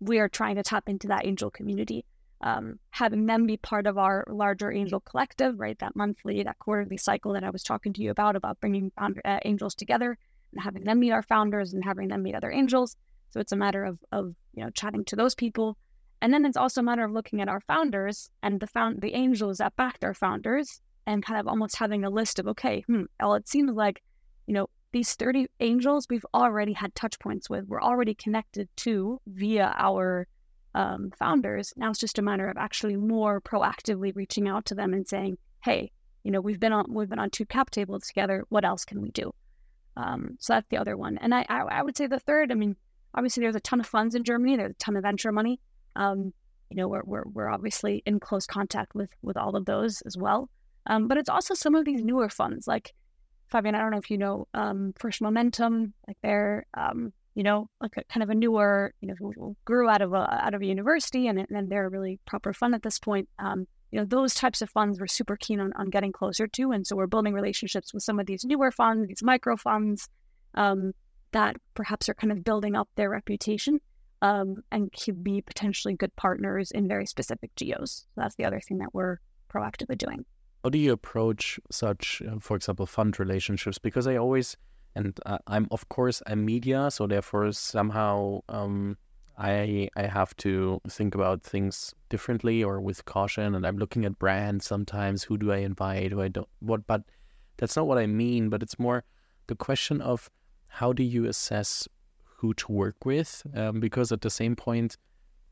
[0.00, 2.04] we are trying to tap into that angel community.
[2.40, 5.76] Um, having them be part of our larger angel collective, right?
[5.80, 9.20] That monthly, that quarterly cycle that I was talking to you about, about bringing founder,
[9.24, 10.16] uh, angels together
[10.52, 12.96] and having them meet our founders and having them meet other angels.
[13.30, 15.76] So it's a matter of, of you know chatting to those people,
[16.22, 19.14] and then it's also a matter of looking at our founders and the found the
[19.14, 23.04] angels that backed our founders and kind of almost having a list of okay, hmm,
[23.18, 24.02] well, it seems like
[24.46, 29.20] you know these 30 angels we've already had touch points with, we're already connected to
[29.26, 30.26] via our
[30.74, 31.72] um, founders.
[31.76, 35.38] Now it's just a matter of actually more proactively reaching out to them and saying,
[35.64, 35.90] hey,
[36.24, 38.44] you know, we've been on we've been on two cap tables together.
[38.50, 39.34] What else can we do?
[39.96, 41.16] Um, so that's the other one.
[41.18, 42.52] And I, I, I would say the third.
[42.52, 42.76] I mean,
[43.14, 44.56] obviously there's a ton of funds in Germany.
[44.56, 45.58] There's a ton of venture money.
[45.96, 46.34] Um,
[46.70, 50.18] you know, we're, we're we're obviously in close contact with with all of those as
[50.18, 50.50] well.
[50.88, 52.94] Um, but it's also some of these newer funds like
[53.48, 57.68] Fabian, I don't know if you know um, First Momentum, like they're um, you know
[57.80, 60.66] like a, kind of a newer, you know, grew out of a out of a
[60.66, 63.28] university, and and they're a really proper fund at this point.
[63.38, 66.72] Um, you know, those types of funds we're super keen on, on getting closer to,
[66.72, 70.08] and so we're building relationships with some of these newer funds, these micro funds
[70.54, 70.92] um,
[71.32, 73.80] that perhaps are kind of building up their reputation
[74.20, 78.04] um, and could be potentially good partners in very specific geos.
[78.14, 79.18] So that's the other thing that we're
[79.50, 80.26] proactively doing
[80.68, 83.78] how do you approach such, uh, for example, fund relationships?
[83.78, 84.54] Because I always,
[84.94, 88.98] and uh, I'm of course I'm media, so therefore somehow um,
[89.38, 94.18] I I have to think about things differently or with caution, and I'm looking at
[94.18, 95.22] brands sometimes.
[95.22, 96.12] Who do I invite?
[96.12, 96.48] Who I don't?
[96.60, 96.86] What?
[96.86, 97.00] But
[97.56, 98.50] that's not what I mean.
[98.50, 99.04] But it's more
[99.46, 100.28] the question of
[100.66, 101.88] how do you assess
[102.24, 103.42] who to work with?
[103.54, 104.98] Um, because at the same point,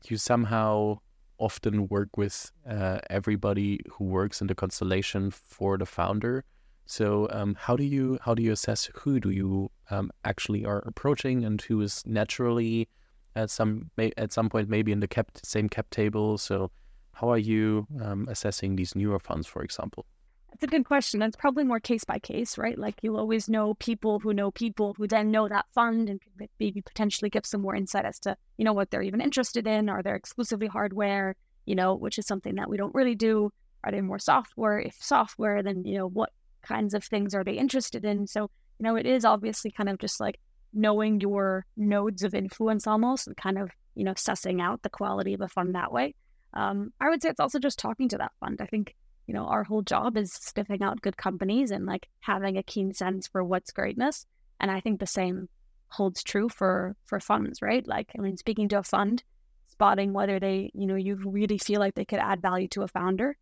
[0.05, 0.99] you somehow
[1.37, 6.43] often work with uh, everybody who works in the constellation for the founder.
[6.85, 10.83] So um, how do you how do you assess who do you um, actually are
[10.87, 12.87] approaching and who is naturally
[13.35, 16.37] at some at some point maybe in the same cap table?
[16.37, 16.71] So
[17.13, 20.05] how are you um, assessing these newer funds, for example?
[20.49, 21.21] That's a good question.
[21.21, 22.77] It's probably more case by case, right?
[22.77, 26.19] Like you'll always know people who know people who then know that fund and
[26.59, 29.89] maybe potentially give some more insight as to, you know, what they're even interested in.
[29.89, 31.35] Are they exclusively hardware,
[31.65, 33.51] you know, which is something that we don't really do?
[33.83, 34.79] Are they more software?
[34.79, 36.31] If software, then, you know, what
[36.63, 38.25] kinds of things are they interested in?
[38.25, 40.39] So, you know, it is obviously kind of just like
[40.73, 45.33] knowing your nodes of influence almost and kind of, you know, sussing out the quality
[45.33, 46.15] of a fund that way.
[46.53, 48.59] Um, I would say it's also just talking to that fund.
[48.61, 48.95] I think
[49.27, 52.93] you know, our whole job is sniffing out good companies and like having a keen
[52.93, 54.25] sense for what's greatness.
[54.59, 55.49] And I think the same
[55.89, 57.85] holds true for for funds, right?
[57.85, 59.23] Like, I mean, speaking to a fund,
[59.69, 62.87] spotting whether they, you know, you really feel like they could add value to a
[62.87, 63.37] founder.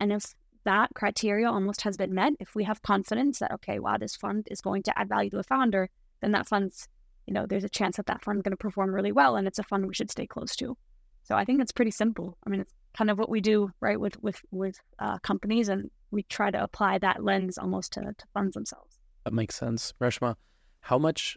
[0.00, 3.98] And if that criteria almost has been met, if we have confidence that, okay, wow,
[3.98, 6.88] this fund is going to add value to a founder, then that fund's,
[7.26, 9.58] you know, there's a chance that that fund's going to perform really well and it's
[9.58, 10.76] a fund we should stay close to.
[11.24, 12.36] So I think it's pretty simple.
[12.46, 15.90] I mean, it's kind of what we do, right, with with with uh, companies, and
[16.10, 18.98] we try to apply that lens almost to, to funds themselves.
[19.24, 20.36] That makes sense, Reshma.
[20.80, 21.36] How much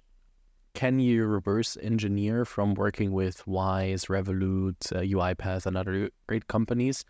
[0.74, 7.04] can you reverse engineer from working with Wise, Revolut, uh, UiPath, and other great companies?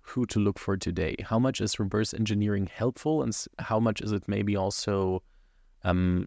[0.00, 1.14] Who to look for today?
[1.22, 5.22] How much is reverse engineering helpful, and how much is it maybe also,
[5.84, 6.26] um,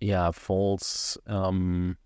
[0.00, 1.98] yeah, false, um,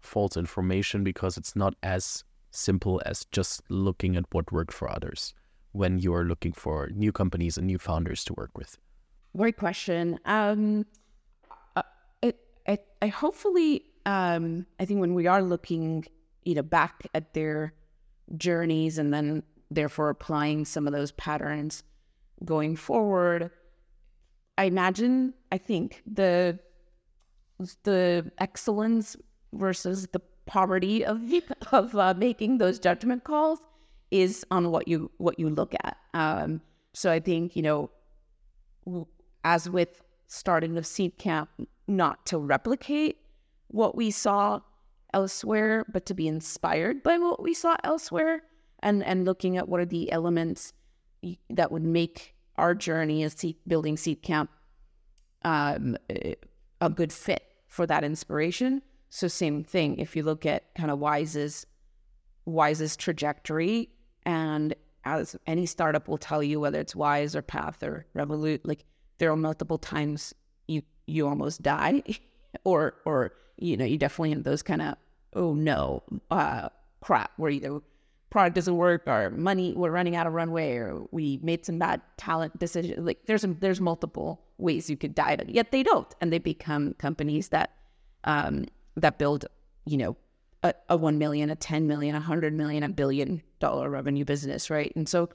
[0.00, 2.24] false information because it's not as
[2.56, 5.34] simple as just looking at what worked for others
[5.72, 8.78] when you are looking for new companies and new founders to work with?
[9.36, 10.18] Great question.
[10.24, 10.86] Um,
[11.74, 11.82] uh,
[12.22, 12.38] it,
[12.68, 16.06] I, I hopefully, um, I think when we are looking,
[16.44, 17.74] you know, back at their
[18.36, 21.82] journeys and then therefore applying some of those patterns
[22.44, 23.50] going forward,
[24.56, 26.58] I imagine, I think the
[27.84, 29.16] the excellence
[29.52, 31.20] versus the poverty of
[31.72, 33.60] of uh, making those judgment calls
[34.10, 35.96] is on what you what you look at.
[36.12, 36.60] Um,
[36.92, 37.90] so I think you know,
[39.44, 41.48] as with starting the Seedcamp,
[41.86, 43.18] not to replicate
[43.68, 44.60] what we saw
[45.12, 48.42] elsewhere, but to be inspired by what we saw elsewhere,
[48.80, 50.72] and and looking at what are the elements
[51.50, 54.48] that would make our journey as seed, building Seedcamp
[55.44, 55.96] um,
[56.80, 58.82] a good fit for that inspiration
[59.14, 59.98] so same thing.
[59.98, 61.66] If you look at kind of Wise's
[62.46, 63.88] Wise's trajectory,
[64.26, 68.84] and as any startup will tell you, whether it's Wise or Path or Revolut, like
[69.18, 70.34] there are multiple times
[70.66, 72.02] you you almost die,
[72.64, 74.96] or or you know you definitely have those kind of
[75.34, 76.02] oh no
[76.32, 76.68] uh,
[77.00, 77.80] crap where either
[78.30, 82.00] product doesn't work or money we're running out of runway or we made some bad
[82.16, 82.98] talent decisions.
[82.98, 86.94] Like there's there's multiple ways you could die, but yet they don't, and they become
[86.94, 87.70] companies that
[88.24, 88.64] um,
[88.96, 89.46] that build,
[89.84, 90.16] you know,
[90.62, 94.70] a, a 1 million, a 10 million, a 100 million, a billion dollar revenue business,
[94.70, 94.92] right?
[94.96, 95.28] And so,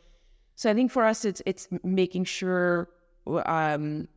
[0.56, 2.90] so I think for us, it's, it's making sure,
[3.28, 4.08] um,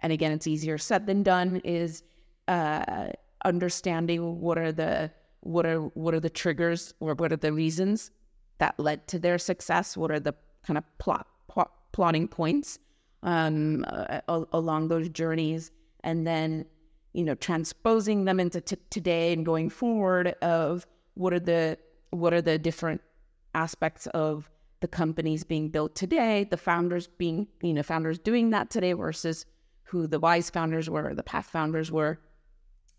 [0.00, 2.02] and again, it's easier said than done, is
[2.48, 3.08] uh,
[3.44, 5.10] understanding what are the,
[5.40, 8.10] what are, what are the triggers or what are the reasons
[8.58, 9.96] that led to their success?
[9.96, 10.34] What are the
[10.66, 12.78] kind of plot, plot plotting points
[13.22, 14.20] um, uh,
[14.52, 15.70] along those journeys?
[16.02, 16.64] And then
[17.12, 21.78] you know, transposing them into t- today and going forward of what are the
[22.10, 23.00] what are the different
[23.54, 24.50] aspects of
[24.80, 29.44] the companies being built today, the founders being, you know, founders doing that today versus
[29.82, 32.20] who the Wise founders were, the Path founders were.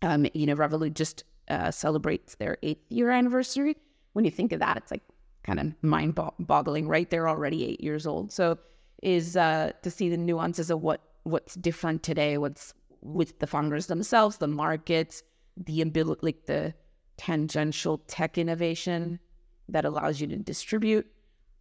[0.02, 3.76] Um, you know, Revolut just uh, celebrates their eighth year anniversary.
[4.14, 5.04] When you think of that, it's like
[5.44, 7.10] kind of mind boggling, right?
[7.10, 8.32] They're already eight years old.
[8.32, 8.58] So
[9.02, 13.88] is uh, to see the nuances of what what's different today, what's with the founders
[13.88, 15.24] themselves, the markets,
[15.58, 16.74] the ability, like the
[17.18, 19.20] tangential tech innovation
[19.68, 21.06] that allows you to distribute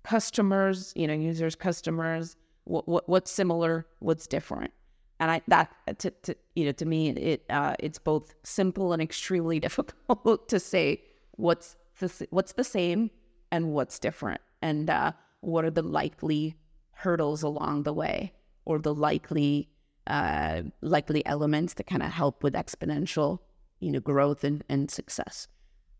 [0.05, 4.73] customers, you know, users, customers, what, what what's similar, what's different.
[5.21, 9.03] And I that to, to you know to me it uh, it's both simple and
[9.03, 13.11] extremely difficult to say what's the what's the same
[13.51, 16.57] and what's different, and uh, what are the likely
[16.93, 18.33] hurdles along the way,
[18.65, 19.69] or the likely
[20.09, 23.39] uh, likely elements that kind of help with exponential,
[23.81, 25.47] you know, growth and, and success.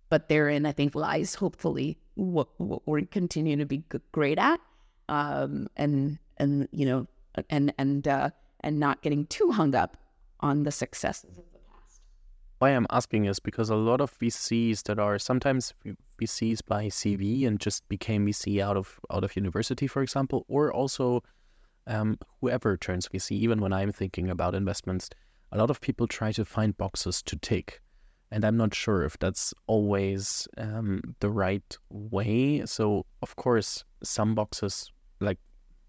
[0.09, 4.61] But therein, I think, lies hopefully what, what we're continuing to be great at,
[5.09, 7.07] um, and and you know,
[7.51, 8.31] and and uh,
[8.61, 9.99] and not getting too hung up
[10.41, 12.01] on the successes of the past.
[12.59, 15.75] Why I'm asking is because a lot of VCs that are sometimes
[16.19, 20.73] VCs by CV and just became VC out of out of university, for example, or
[20.73, 21.23] also
[21.89, 25.11] um, whoever turns VC, even when I'm thinking about investments,
[25.51, 27.81] a lot of people try to find boxes to tick.
[28.31, 32.65] And I'm not sure if that's always um, the right way.
[32.67, 35.39] So, of course, some boxes, like,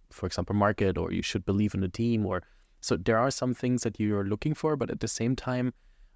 [0.10, 2.42] for example, market, or you should believe in the team, or
[2.80, 4.78] so there are some things that you're looking for.
[4.78, 5.74] But at the same time,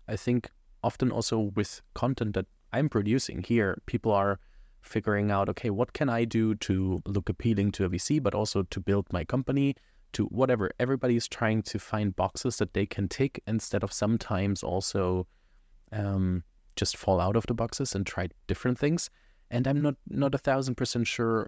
[0.07, 0.49] I think
[0.81, 4.39] often also with content that I'm producing here, people are
[4.83, 8.63] figuring out, okay, what can I do to look appealing to a VC, but also
[8.63, 9.75] to build my company,
[10.13, 10.71] to whatever.
[10.79, 15.27] Everybody is trying to find boxes that they can tick instead of sometimes also
[15.91, 16.43] um,
[16.75, 19.09] just fall out of the boxes and try different things.
[19.51, 21.47] and I'm not not a thousand percent sure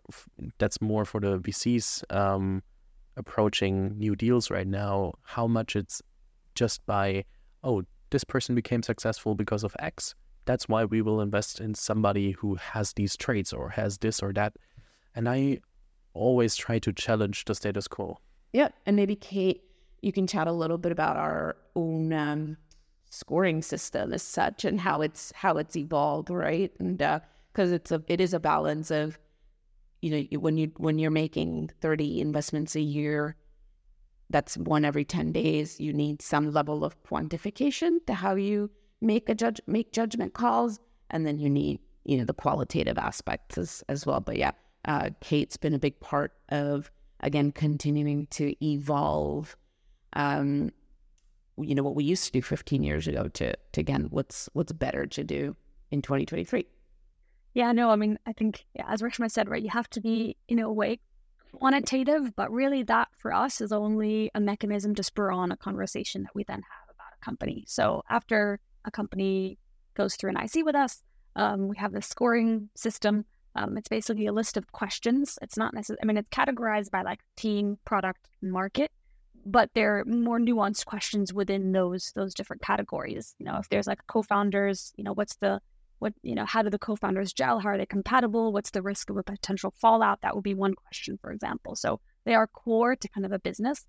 [0.60, 2.62] that's more for the VCs um,
[3.18, 5.14] approaching new deals right now.
[5.24, 6.02] How much it's
[6.54, 7.26] just by
[7.64, 10.14] oh this person became successful because of X.
[10.46, 14.32] That's why we will invest in somebody who has these traits or has this or
[14.34, 14.54] that.
[15.16, 15.60] And I
[16.14, 18.18] always try to challenge the status quo.
[18.54, 19.64] Yeah, and maybe Kate,
[20.02, 22.58] you can chat a little bit about our own um,
[23.10, 26.72] scoring system as such and how it's how it's evolved, right?
[26.80, 27.20] And uh,
[27.56, 29.18] because it's a it is a balance of
[30.02, 33.36] you know when you when you're making 30 investments a year
[34.30, 38.70] that's one every 10 days you need some level of quantification to how you
[39.06, 40.80] make a judge make judgment calls
[41.12, 44.52] and then you need you know the qualitative aspects as, as well but yeah
[44.86, 46.92] uh, kate's been a big part of
[47.22, 49.56] again continuing to evolve
[50.14, 50.72] um
[51.58, 54.72] you know what we used to do 15 years ago to to again what's what's
[54.74, 55.56] better to do
[55.92, 56.66] in 2023
[57.56, 60.36] yeah, no, I mean, I think, yeah, as Reshma said, right, you have to be,
[60.50, 61.00] in a way,
[61.54, 66.24] quantitative, but really that for us is only a mechanism to spur on a conversation
[66.24, 67.64] that we then have about a company.
[67.66, 69.58] So after a company
[69.96, 71.04] goes through an IC with us,
[71.36, 73.26] um, we have this scoring system.
[73.56, 75.38] Um, it's basically a list of questions.
[75.42, 78.92] It's not necessarily, I mean, it's categorized by like team, product, market,
[79.46, 83.36] but there are more nuanced questions within those those different categories.
[83.40, 85.62] You know, if there's like co-founders, you know, what's the
[86.00, 89.10] what you know how do the co-founders gel how are they compatible what's the risk
[89.10, 92.96] of a potential fallout that would be one question for example so they are core
[92.96, 93.86] to kind of a business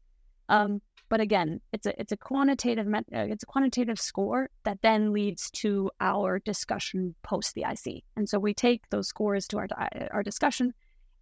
[0.48, 5.12] um, but again it's a it's a quantitative uh, it's a quantitative score that then
[5.12, 9.68] leads to our discussion post the IC and so we take those scores to our
[10.10, 10.72] our discussion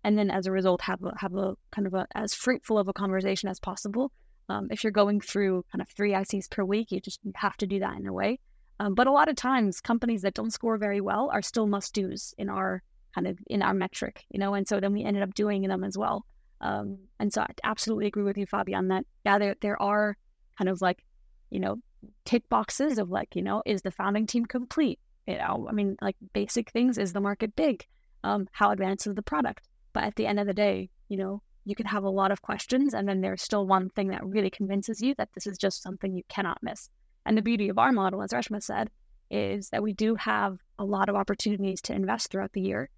[0.02, 2.88] and then as a result have a, have a kind of a as fruitful of
[2.88, 4.12] a conversation as possible
[4.48, 7.66] um, if you're going through kind of three ICs per week you just have to
[7.66, 8.38] do that in a way
[8.80, 11.94] um, but a lot of times, companies that don't score very well are still must
[11.94, 12.82] dos in our
[13.14, 14.54] kind of in our metric, you know.
[14.54, 16.26] And so then we ended up doing them as well.
[16.64, 20.16] Um, and so I absolutely agree with you, Fabian, that yeah, there there are
[20.58, 21.04] kind of like,
[21.50, 21.76] you know,
[22.24, 24.98] tick boxes of like, you know, is the founding team complete?
[25.26, 27.86] You know, I mean, like basic things: is the market big?
[28.24, 29.68] Um, how advanced is the product?
[29.92, 32.40] But at the end of the day, you know, you can have a lot of
[32.40, 35.82] questions, and then there's still one thing that really convinces you that this is just
[35.82, 36.88] something you cannot miss.
[37.26, 38.90] And the beauty of our model, as Reshma said,
[39.30, 42.88] is that we do have a lot of opportunities to invest throughout the year.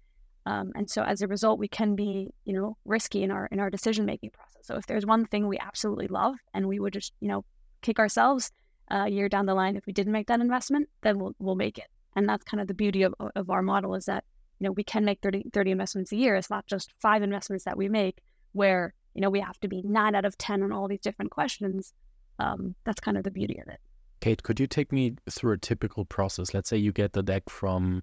[0.47, 3.59] Um, and so as a result, we can be, you know, risky in our in
[3.59, 4.61] our decision making process.
[4.65, 7.43] So if there's one thing we absolutely love and we would just, you know,
[7.81, 8.51] kick ourselves
[8.89, 11.77] a year down the line if we didn't make that investment, then we'll we'll make
[11.77, 11.87] it.
[12.15, 14.23] And that's kind of the beauty of, of our model is that,
[14.59, 16.35] you know, we can make 30, 30 investments a year.
[16.35, 18.19] It's not just five investments that we make
[18.53, 21.29] where, you know, we have to be nine out of 10 on all these different
[21.29, 21.93] questions.
[22.39, 23.79] Um, that's kind of the beauty of it.
[24.21, 26.53] Kate, could you take me through a typical process?
[26.53, 28.01] Let's say you get the deck from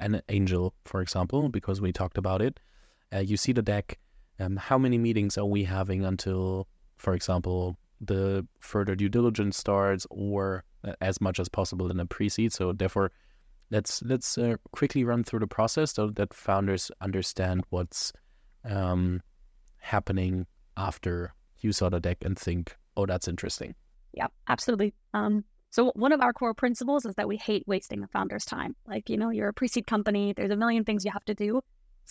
[0.00, 2.58] an angel, for example, because we talked about it.
[3.12, 3.98] Uh, you see the deck.
[4.38, 10.06] Um, how many meetings are we having until, for example, the further due diligence starts,
[10.10, 12.52] or uh, as much as possible in a pre-seed?
[12.52, 13.12] So therefore,
[13.70, 18.12] let's let's uh, quickly run through the process so that founders understand what's
[18.64, 19.20] um,
[19.78, 20.46] happening
[20.76, 23.74] after you saw the deck and think, oh, that's interesting.
[24.14, 24.94] Yeah, absolutely.
[25.14, 28.74] Um, so one of our core principles is that we hate wasting the founder's time.
[28.86, 31.60] Like, you know, you're a pre-seed company, there's a million things you have to do.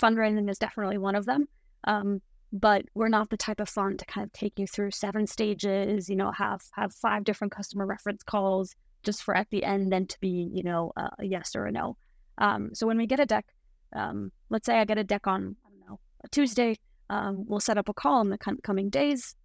[0.01, 1.47] Fundraising is definitely one of them.
[1.83, 2.21] Um,
[2.53, 6.09] but we're not the type of fund to kind of take you through seven stages,
[6.09, 10.07] you know, have have five different customer reference calls just for at the end then
[10.07, 11.95] to be, you know, a yes or a no.
[12.37, 13.45] Um, so when we get a deck,
[13.93, 16.77] um, let's say I get a deck on, I don't know, a Tuesday,
[17.09, 19.35] um, we'll set up a call in the coming days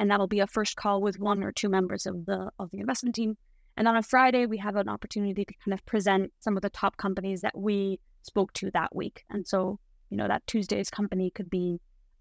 [0.00, 2.78] and that'll be a first call with one or two members of the of the
[2.78, 3.36] investment team.
[3.76, 6.70] And on a Friday, we have an opportunity to kind of present some of the
[6.70, 9.24] top companies that we spoke to that week.
[9.30, 9.78] And so,
[10.08, 11.80] you know, that Tuesday's company could be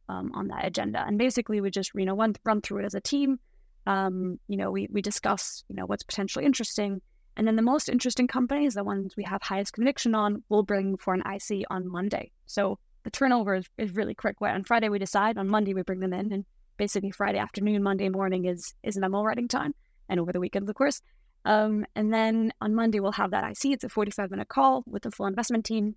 [0.09, 1.03] um, on that agenda.
[1.07, 3.39] And basically, we just you know run run through it as a team.
[3.87, 7.01] Um, you know, we we discuss you know what's potentially interesting,
[7.37, 10.97] and then the most interesting companies, the ones we have highest conviction on, we'll bring
[10.97, 12.31] for an IC on Monday.
[12.45, 14.41] So the turnover is, is really quick.
[14.41, 16.45] Where on Friday we decide, on Monday we bring them in, and
[16.79, 19.75] basically Friday afternoon, Monday morning is is memo writing time,
[20.07, 21.01] and over the weekend, of course.
[21.45, 23.73] Um, and then on Monday we'll have that IC.
[23.73, 25.95] It's a 45 minute call with the full investment team.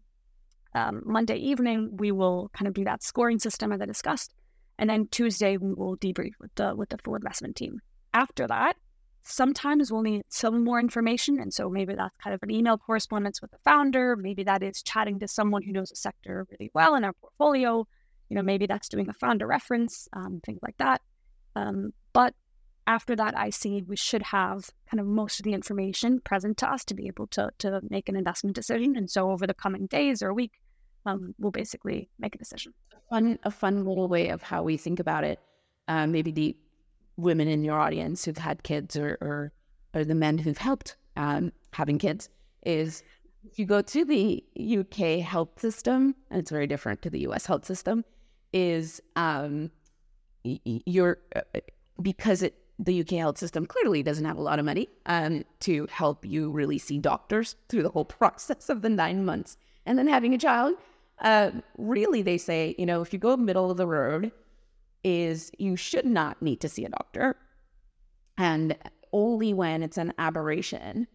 [0.75, 4.35] Um, Monday evening we will kind of do that scoring system as I discussed,
[4.79, 7.81] and then Tuesday we will debrief with the with the full investment team.
[8.13, 8.77] After that,
[9.23, 13.41] sometimes we'll need some more information, and so maybe that's kind of an email correspondence
[13.41, 14.17] with the founder.
[14.17, 17.87] Maybe that is chatting to someone who knows the sector really well in our portfolio
[18.33, 21.03] you know, maybe that's doing a founder reference, um, things like that.
[21.55, 22.33] Um, but
[22.87, 26.83] after that IC, we should have kind of most of the information present to us
[26.87, 28.97] to be able to to make an investment decision.
[28.97, 30.53] And so over the coming days or week,
[31.05, 32.73] um, will basically make a decision.
[33.11, 35.39] Fun, a fun little way of how we think about it.
[35.89, 36.57] Uh, maybe the
[37.19, 39.53] women in your audience who've had kids, or or,
[39.93, 42.31] or the men who've helped um, having kids,
[42.65, 43.03] is
[43.45, 47.45] if you go to the UK health system, and it's very different to the US
[47.45, 48.07] health system,
[48.53, 49.71] is um,
[50.45, 51.41] you're uh,
[52.01, 55.87] because it the UK health system clearly doesn't have a lot of money um, to
[55.91, 60.09] help you really see doctors through the whole process of the nine months and then
[60.09, 60.75] having a child.
[61.21, 64.33] Uh, really, they say, you know, if you go middle of the road,
[65.05, 67.37] is you should not need to see a doctor.
[68.39, 68.77] And
[69.13, 71.07] only when it's an aberration,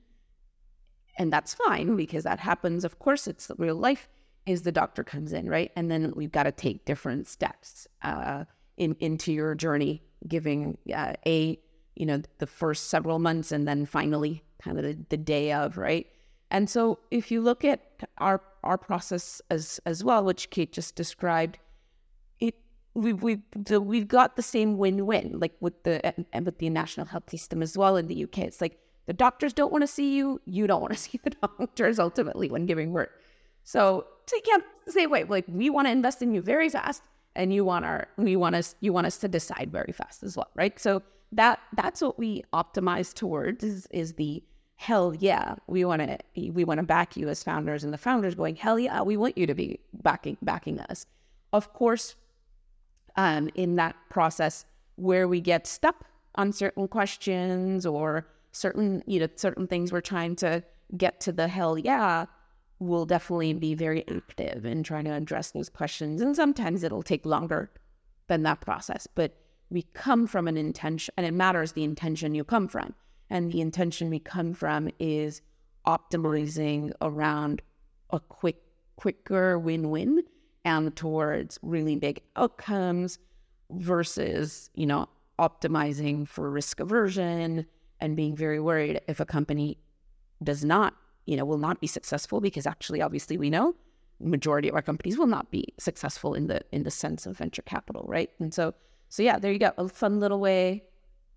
[1.17, 4.07] and that's fine because that happens, of course, it's real life,
[4.47, 5.71] is the doctor comes in, right?
[5.75, 8.45] And then we've got to take different steps uh,
[8.77, 11.59] in into your journey giving uh, a
[11.95, 15.77] you know the first several months and then finally kind of the, the day of
[15.77, 16.07] right?
[16.49, 17.81] And so if you look at
[18.19, 21.57] our our process as as well which kate just described
[22.39, 22.55] it
[22.93, 27.05] we we the, we've got the same win-win like with the and with the national
[27.05, 30.15] health system as well in the uk it's like the doctors don't want to see
[30.15, 33.09] you you don't want to see the doctors ultimately when giving birth
[33.67, 37.03] so so you can't say wait like we want to invest in you very fast
[37.35, 40.37] and you want our we want us you want us to decide very fast as
[40.37, 40.79] well right?
[40.79, 41.03] So
[41.33, 44.41] that that's what we optimize towards is is the
[44.77, 46.17] hell yeah we want to
[46.51, 49.37] we want to back you as founders and the founders going hell yeah we want
[49.37, 51.05] you to be backing backing us.
[51.51, 52.15] Of course
[53.17, 54.65] um, in that process
[54.95, 56.05] where we get stuck
[56.35, 60.63] on certain questions or certain you know certain things we're trying to
[60.95, 62.27] get to the hell yeah
[62.79, 66.21] will definitely be very active in trying to address those questions.
[66.21, 67.71] And sometimes it'll take longer
[68.27, 69.35] than that process, but
[69.69, 72.93] we come from an intention, and it matters the intention you come from.
[73.29, 75.41] And the intention we come from is
[75.85, 77.61] optimizing around
[78.11, 78.61] a quick,
[78.95, 80.23] quicker win win
[80.63, 83.19] and towards really big outcomes
[83.71, 85.07] versus, you know,
[85.39, 87.65] optimizing for risk aversion
[87.99, 89.77] and being very worried if a company
[90.43, 90.95] does not
[91.27, 93.75] you know, will not be successful because actually, obviously, we know
[94.19, 97.61] majority of our companies will not be successful in the in the sense of venture
[97.61, 98.31] capital, right?
[98.39, 98.73] And so,
[99.09, 100.85] so yeah, there you go, a fun little way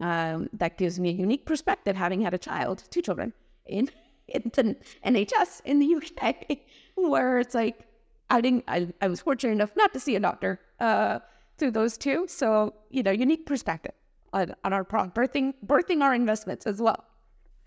[0.01, 3.35] um, that gives me a unique perspective, having had a child, two children
[3.67, 3.91] in
[4.29, 6.59] in the NHS in the UK,
[6.95, 7.87] where it's like
[8.31, 11.19] I didn't, I, I was fortunate enough not to see a doctor uh,
[11.59, 13.93] through those two, so you know, unique perspective
[14.33, 17.05] on, on our birthing birthing our investments as well.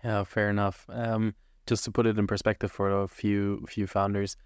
[0.02, 0.86] Yeah, fair enough.
[0.88, 1.34] Um,
[1.66, 4.36] just to put it in perspective for a few few founders,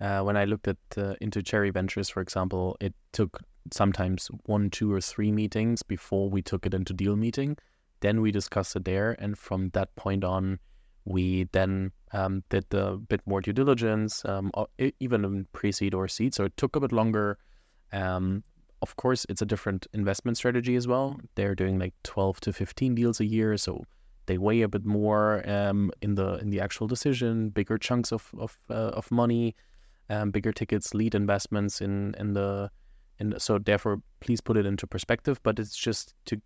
[0.00, 3.40] uh, when I looked at uh, into Cherry Ventures, for example, it took
[3.72, 7.56] sometimes one, two, or three meetings before we took it into deal meeting.
[8.00, 10.60] Then we discussed it there, and from that point on,
[11.04, 14.52] we then um, did a bit more due diligence, um,
[15.00, 16.34] even in pre-seed or seed.
[16.34, 17.38] So it took a bit longer.
[17.92, 18.44] Um,
[18.82, 21.18] of course, it's a different investment strategy as well.
[21.34, 23.84] They're doing like 12 to 15 deals a year, so
[24.28, 28.30] they weigh a bit more um, in the in the actual decision, bigger chunks of
[28.38, 29.56] of, uh, of money,
[30.10, 32.70] um, bigger tickets, lead investments in in the
[33.18, 35.40] the, so therefore please put it into perspective.
[35.42, 36.40] But it's just to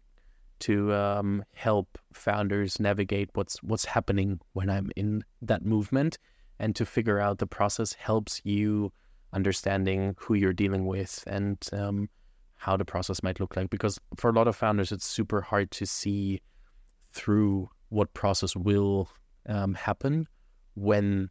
[0.61, 6.19] to um, help founders navigate what's what's happening when I'm in that movement,
[6.59, 8.93] and to figure out the process helps you
[9.35, 12.09] understanding who you're dealing with and um,
[12.57, 13.71] how the process might look like.
[13.71, 16.41] Because for a lot of founders, it's super hard to see
[17.13, 19.09] through what process will
[19.49, 20.27] um, happen
[20.75, 21.29] when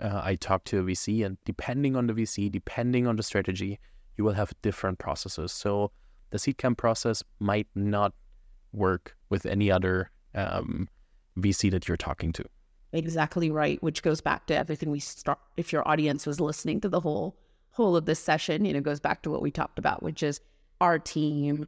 [0.00, 1.24] uh, I talk to a VC.
[1.24, 3.78] And depending on the VC, depending on the strategy,
[4.16, 5.52] you will have different processes.
[5.52, 5.92] So
[6.30, 8.12] the Seedcamp process might not
[8.72, 10.88] work with any other um,
[11.38, 12.44] VC that you're talking to.
[12.92, 15.38] Exactly right, which goes back to everything we start.
[15.56, 17.38] If your audience was listening to the whole
[17.70, 20.40] whole of this session, you know, goes back to what we talked about, which is
[20.82, 21.66] our team,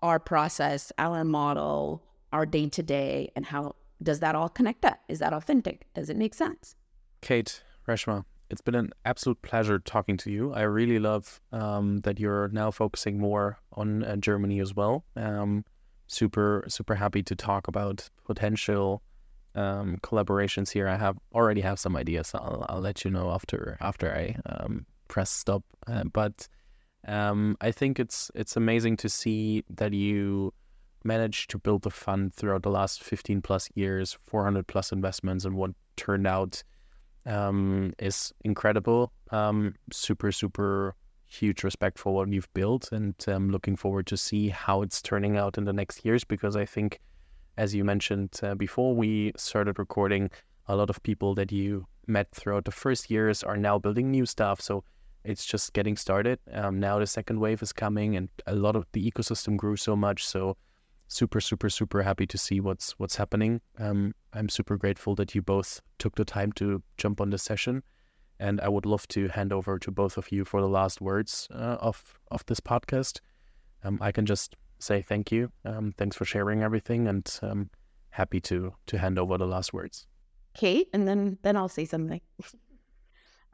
[0.00, 2.02] our process, our model,
[2.34, 4.98] our day to day and how does that all connect up?
[5.08, 5.86] Is that authentic?
[5.94, 6.74] Does it make sense?
[7.22, 10.52] Kate, Reshma, it's been an absolute pleasure talking to you.
[10.52, 15.04] I really love um, that you're now focusing more on uh, Germany as well.
[15.16, 15.64] Um,
[16.08, 19.00] super, super happy to talk about potential
[19.54, 20.88] um, collaborations here.
[20.88, 22.32] I have already have some ideas.
[22.34, 25.62] I'll, I'll let you know after after I um, press stop.
[25.86, 26.48] Uh, but
[27.06, 30.52] um, I think it's it's amazing to see that you
[31.04, 35.54] managed to build the fund throughout the last 15 plus years, 400 plus investments, and
[35.54, 36.62] what turned out
[37.26, 39.12] um, is incredible.
[39.30, 40.94] Um, super, super
[41.26, 45.36] huge respect for what you've built, and I'm looking forward to see how it's turning
[45.36, 46.24] out in the next years.
[46.24, 47.00] Because I think,
[47.56, 50.30] as you mentioned uh, before we started recording,
[50.68, 54.26] a lot of people that you met throughout the first years are now building new
[54.26, 54.60] stuff.
[54.60, 54.84] So
[55.24, 56.38] it's just getting started.
[56.52, 59.96] Um, now the second wave is coming, and a lot of the ecosystem grew so
[59.96, 60.26] much.
[60.26, 60.56] So
[61.08, 63.60] super, super, super happy to see what's what's happening.
[63.78, 67.82] Um, I'm super grateful that you both took the time to jump on this session,
[68.38, 71.48] and I would love to hand over to both of you for the last words
[71.52, 73.20] uh, of of this podcast.
[73.82, 75.50] Um, I can just say thank you.
[75.64, 77.70] Um, thanks for sharing everything, and um,
[78.10, 80.06] happy to to hand over the last words.
[80.54, 82.20] Kate, and then then I'll say something.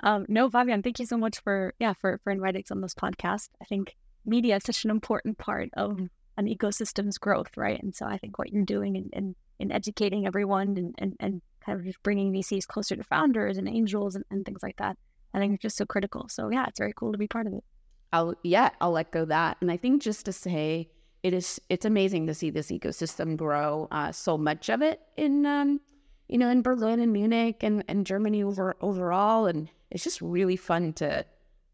[0.02, 2.94] Um, no, Fabian, thank you so much for yeah for for inviting us on this
[2.94, 3.50] podcast.
[3.60, 6.00] I think media is such an important part of
[6.40, 7.80] an ecosystem's growth, right?
[7.82, 11.42] And so I think what you're doing in, in, in educating everyone and, and, and
[11.64, 14.96] kind of just bringing VCs closer to founders and angels and, and things like that,
[15.34, 16.28] I think it's just so critical.
[16.28, 17.64] So yeah, it's very cool to be part of it.
[18.12, 19.56] I'll yeah, I'll let go that.
[19.60, 20.90] And I think just to say
[21.22, 23.86] it is it's amazing to see this ecosystem grow.
[23.92, 25.80] Uh, so much of it in um,
[26.26, 29.46] you know, in Berlin and Munich and, and Germany over overall.
[29.46, 31.24] And it's just really fun to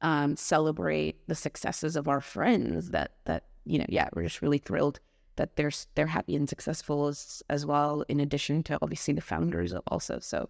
[0.02, 4.58] um, celebrate the successes of our friends that that you know yeah we're just really
[4.58, 5.00] thrilled
[5.36, 9.74] that they're they're happy and successful as as well in addition to obviously the founders
[9.88, 10.18] also.
[10.18, 10.48] So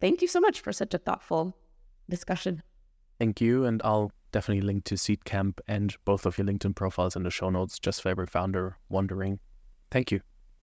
[0.00, 1.56] thank you so much for such a thoughtful
[2.08, 2.62] discussion.
[3.18, 7.22] Thank you and i'll definitely link to seedcamp and both of your linkedin profiles in
[7.22, 9.38] the show notes just for every founder wondering.
[9.90, 10.22] Thank you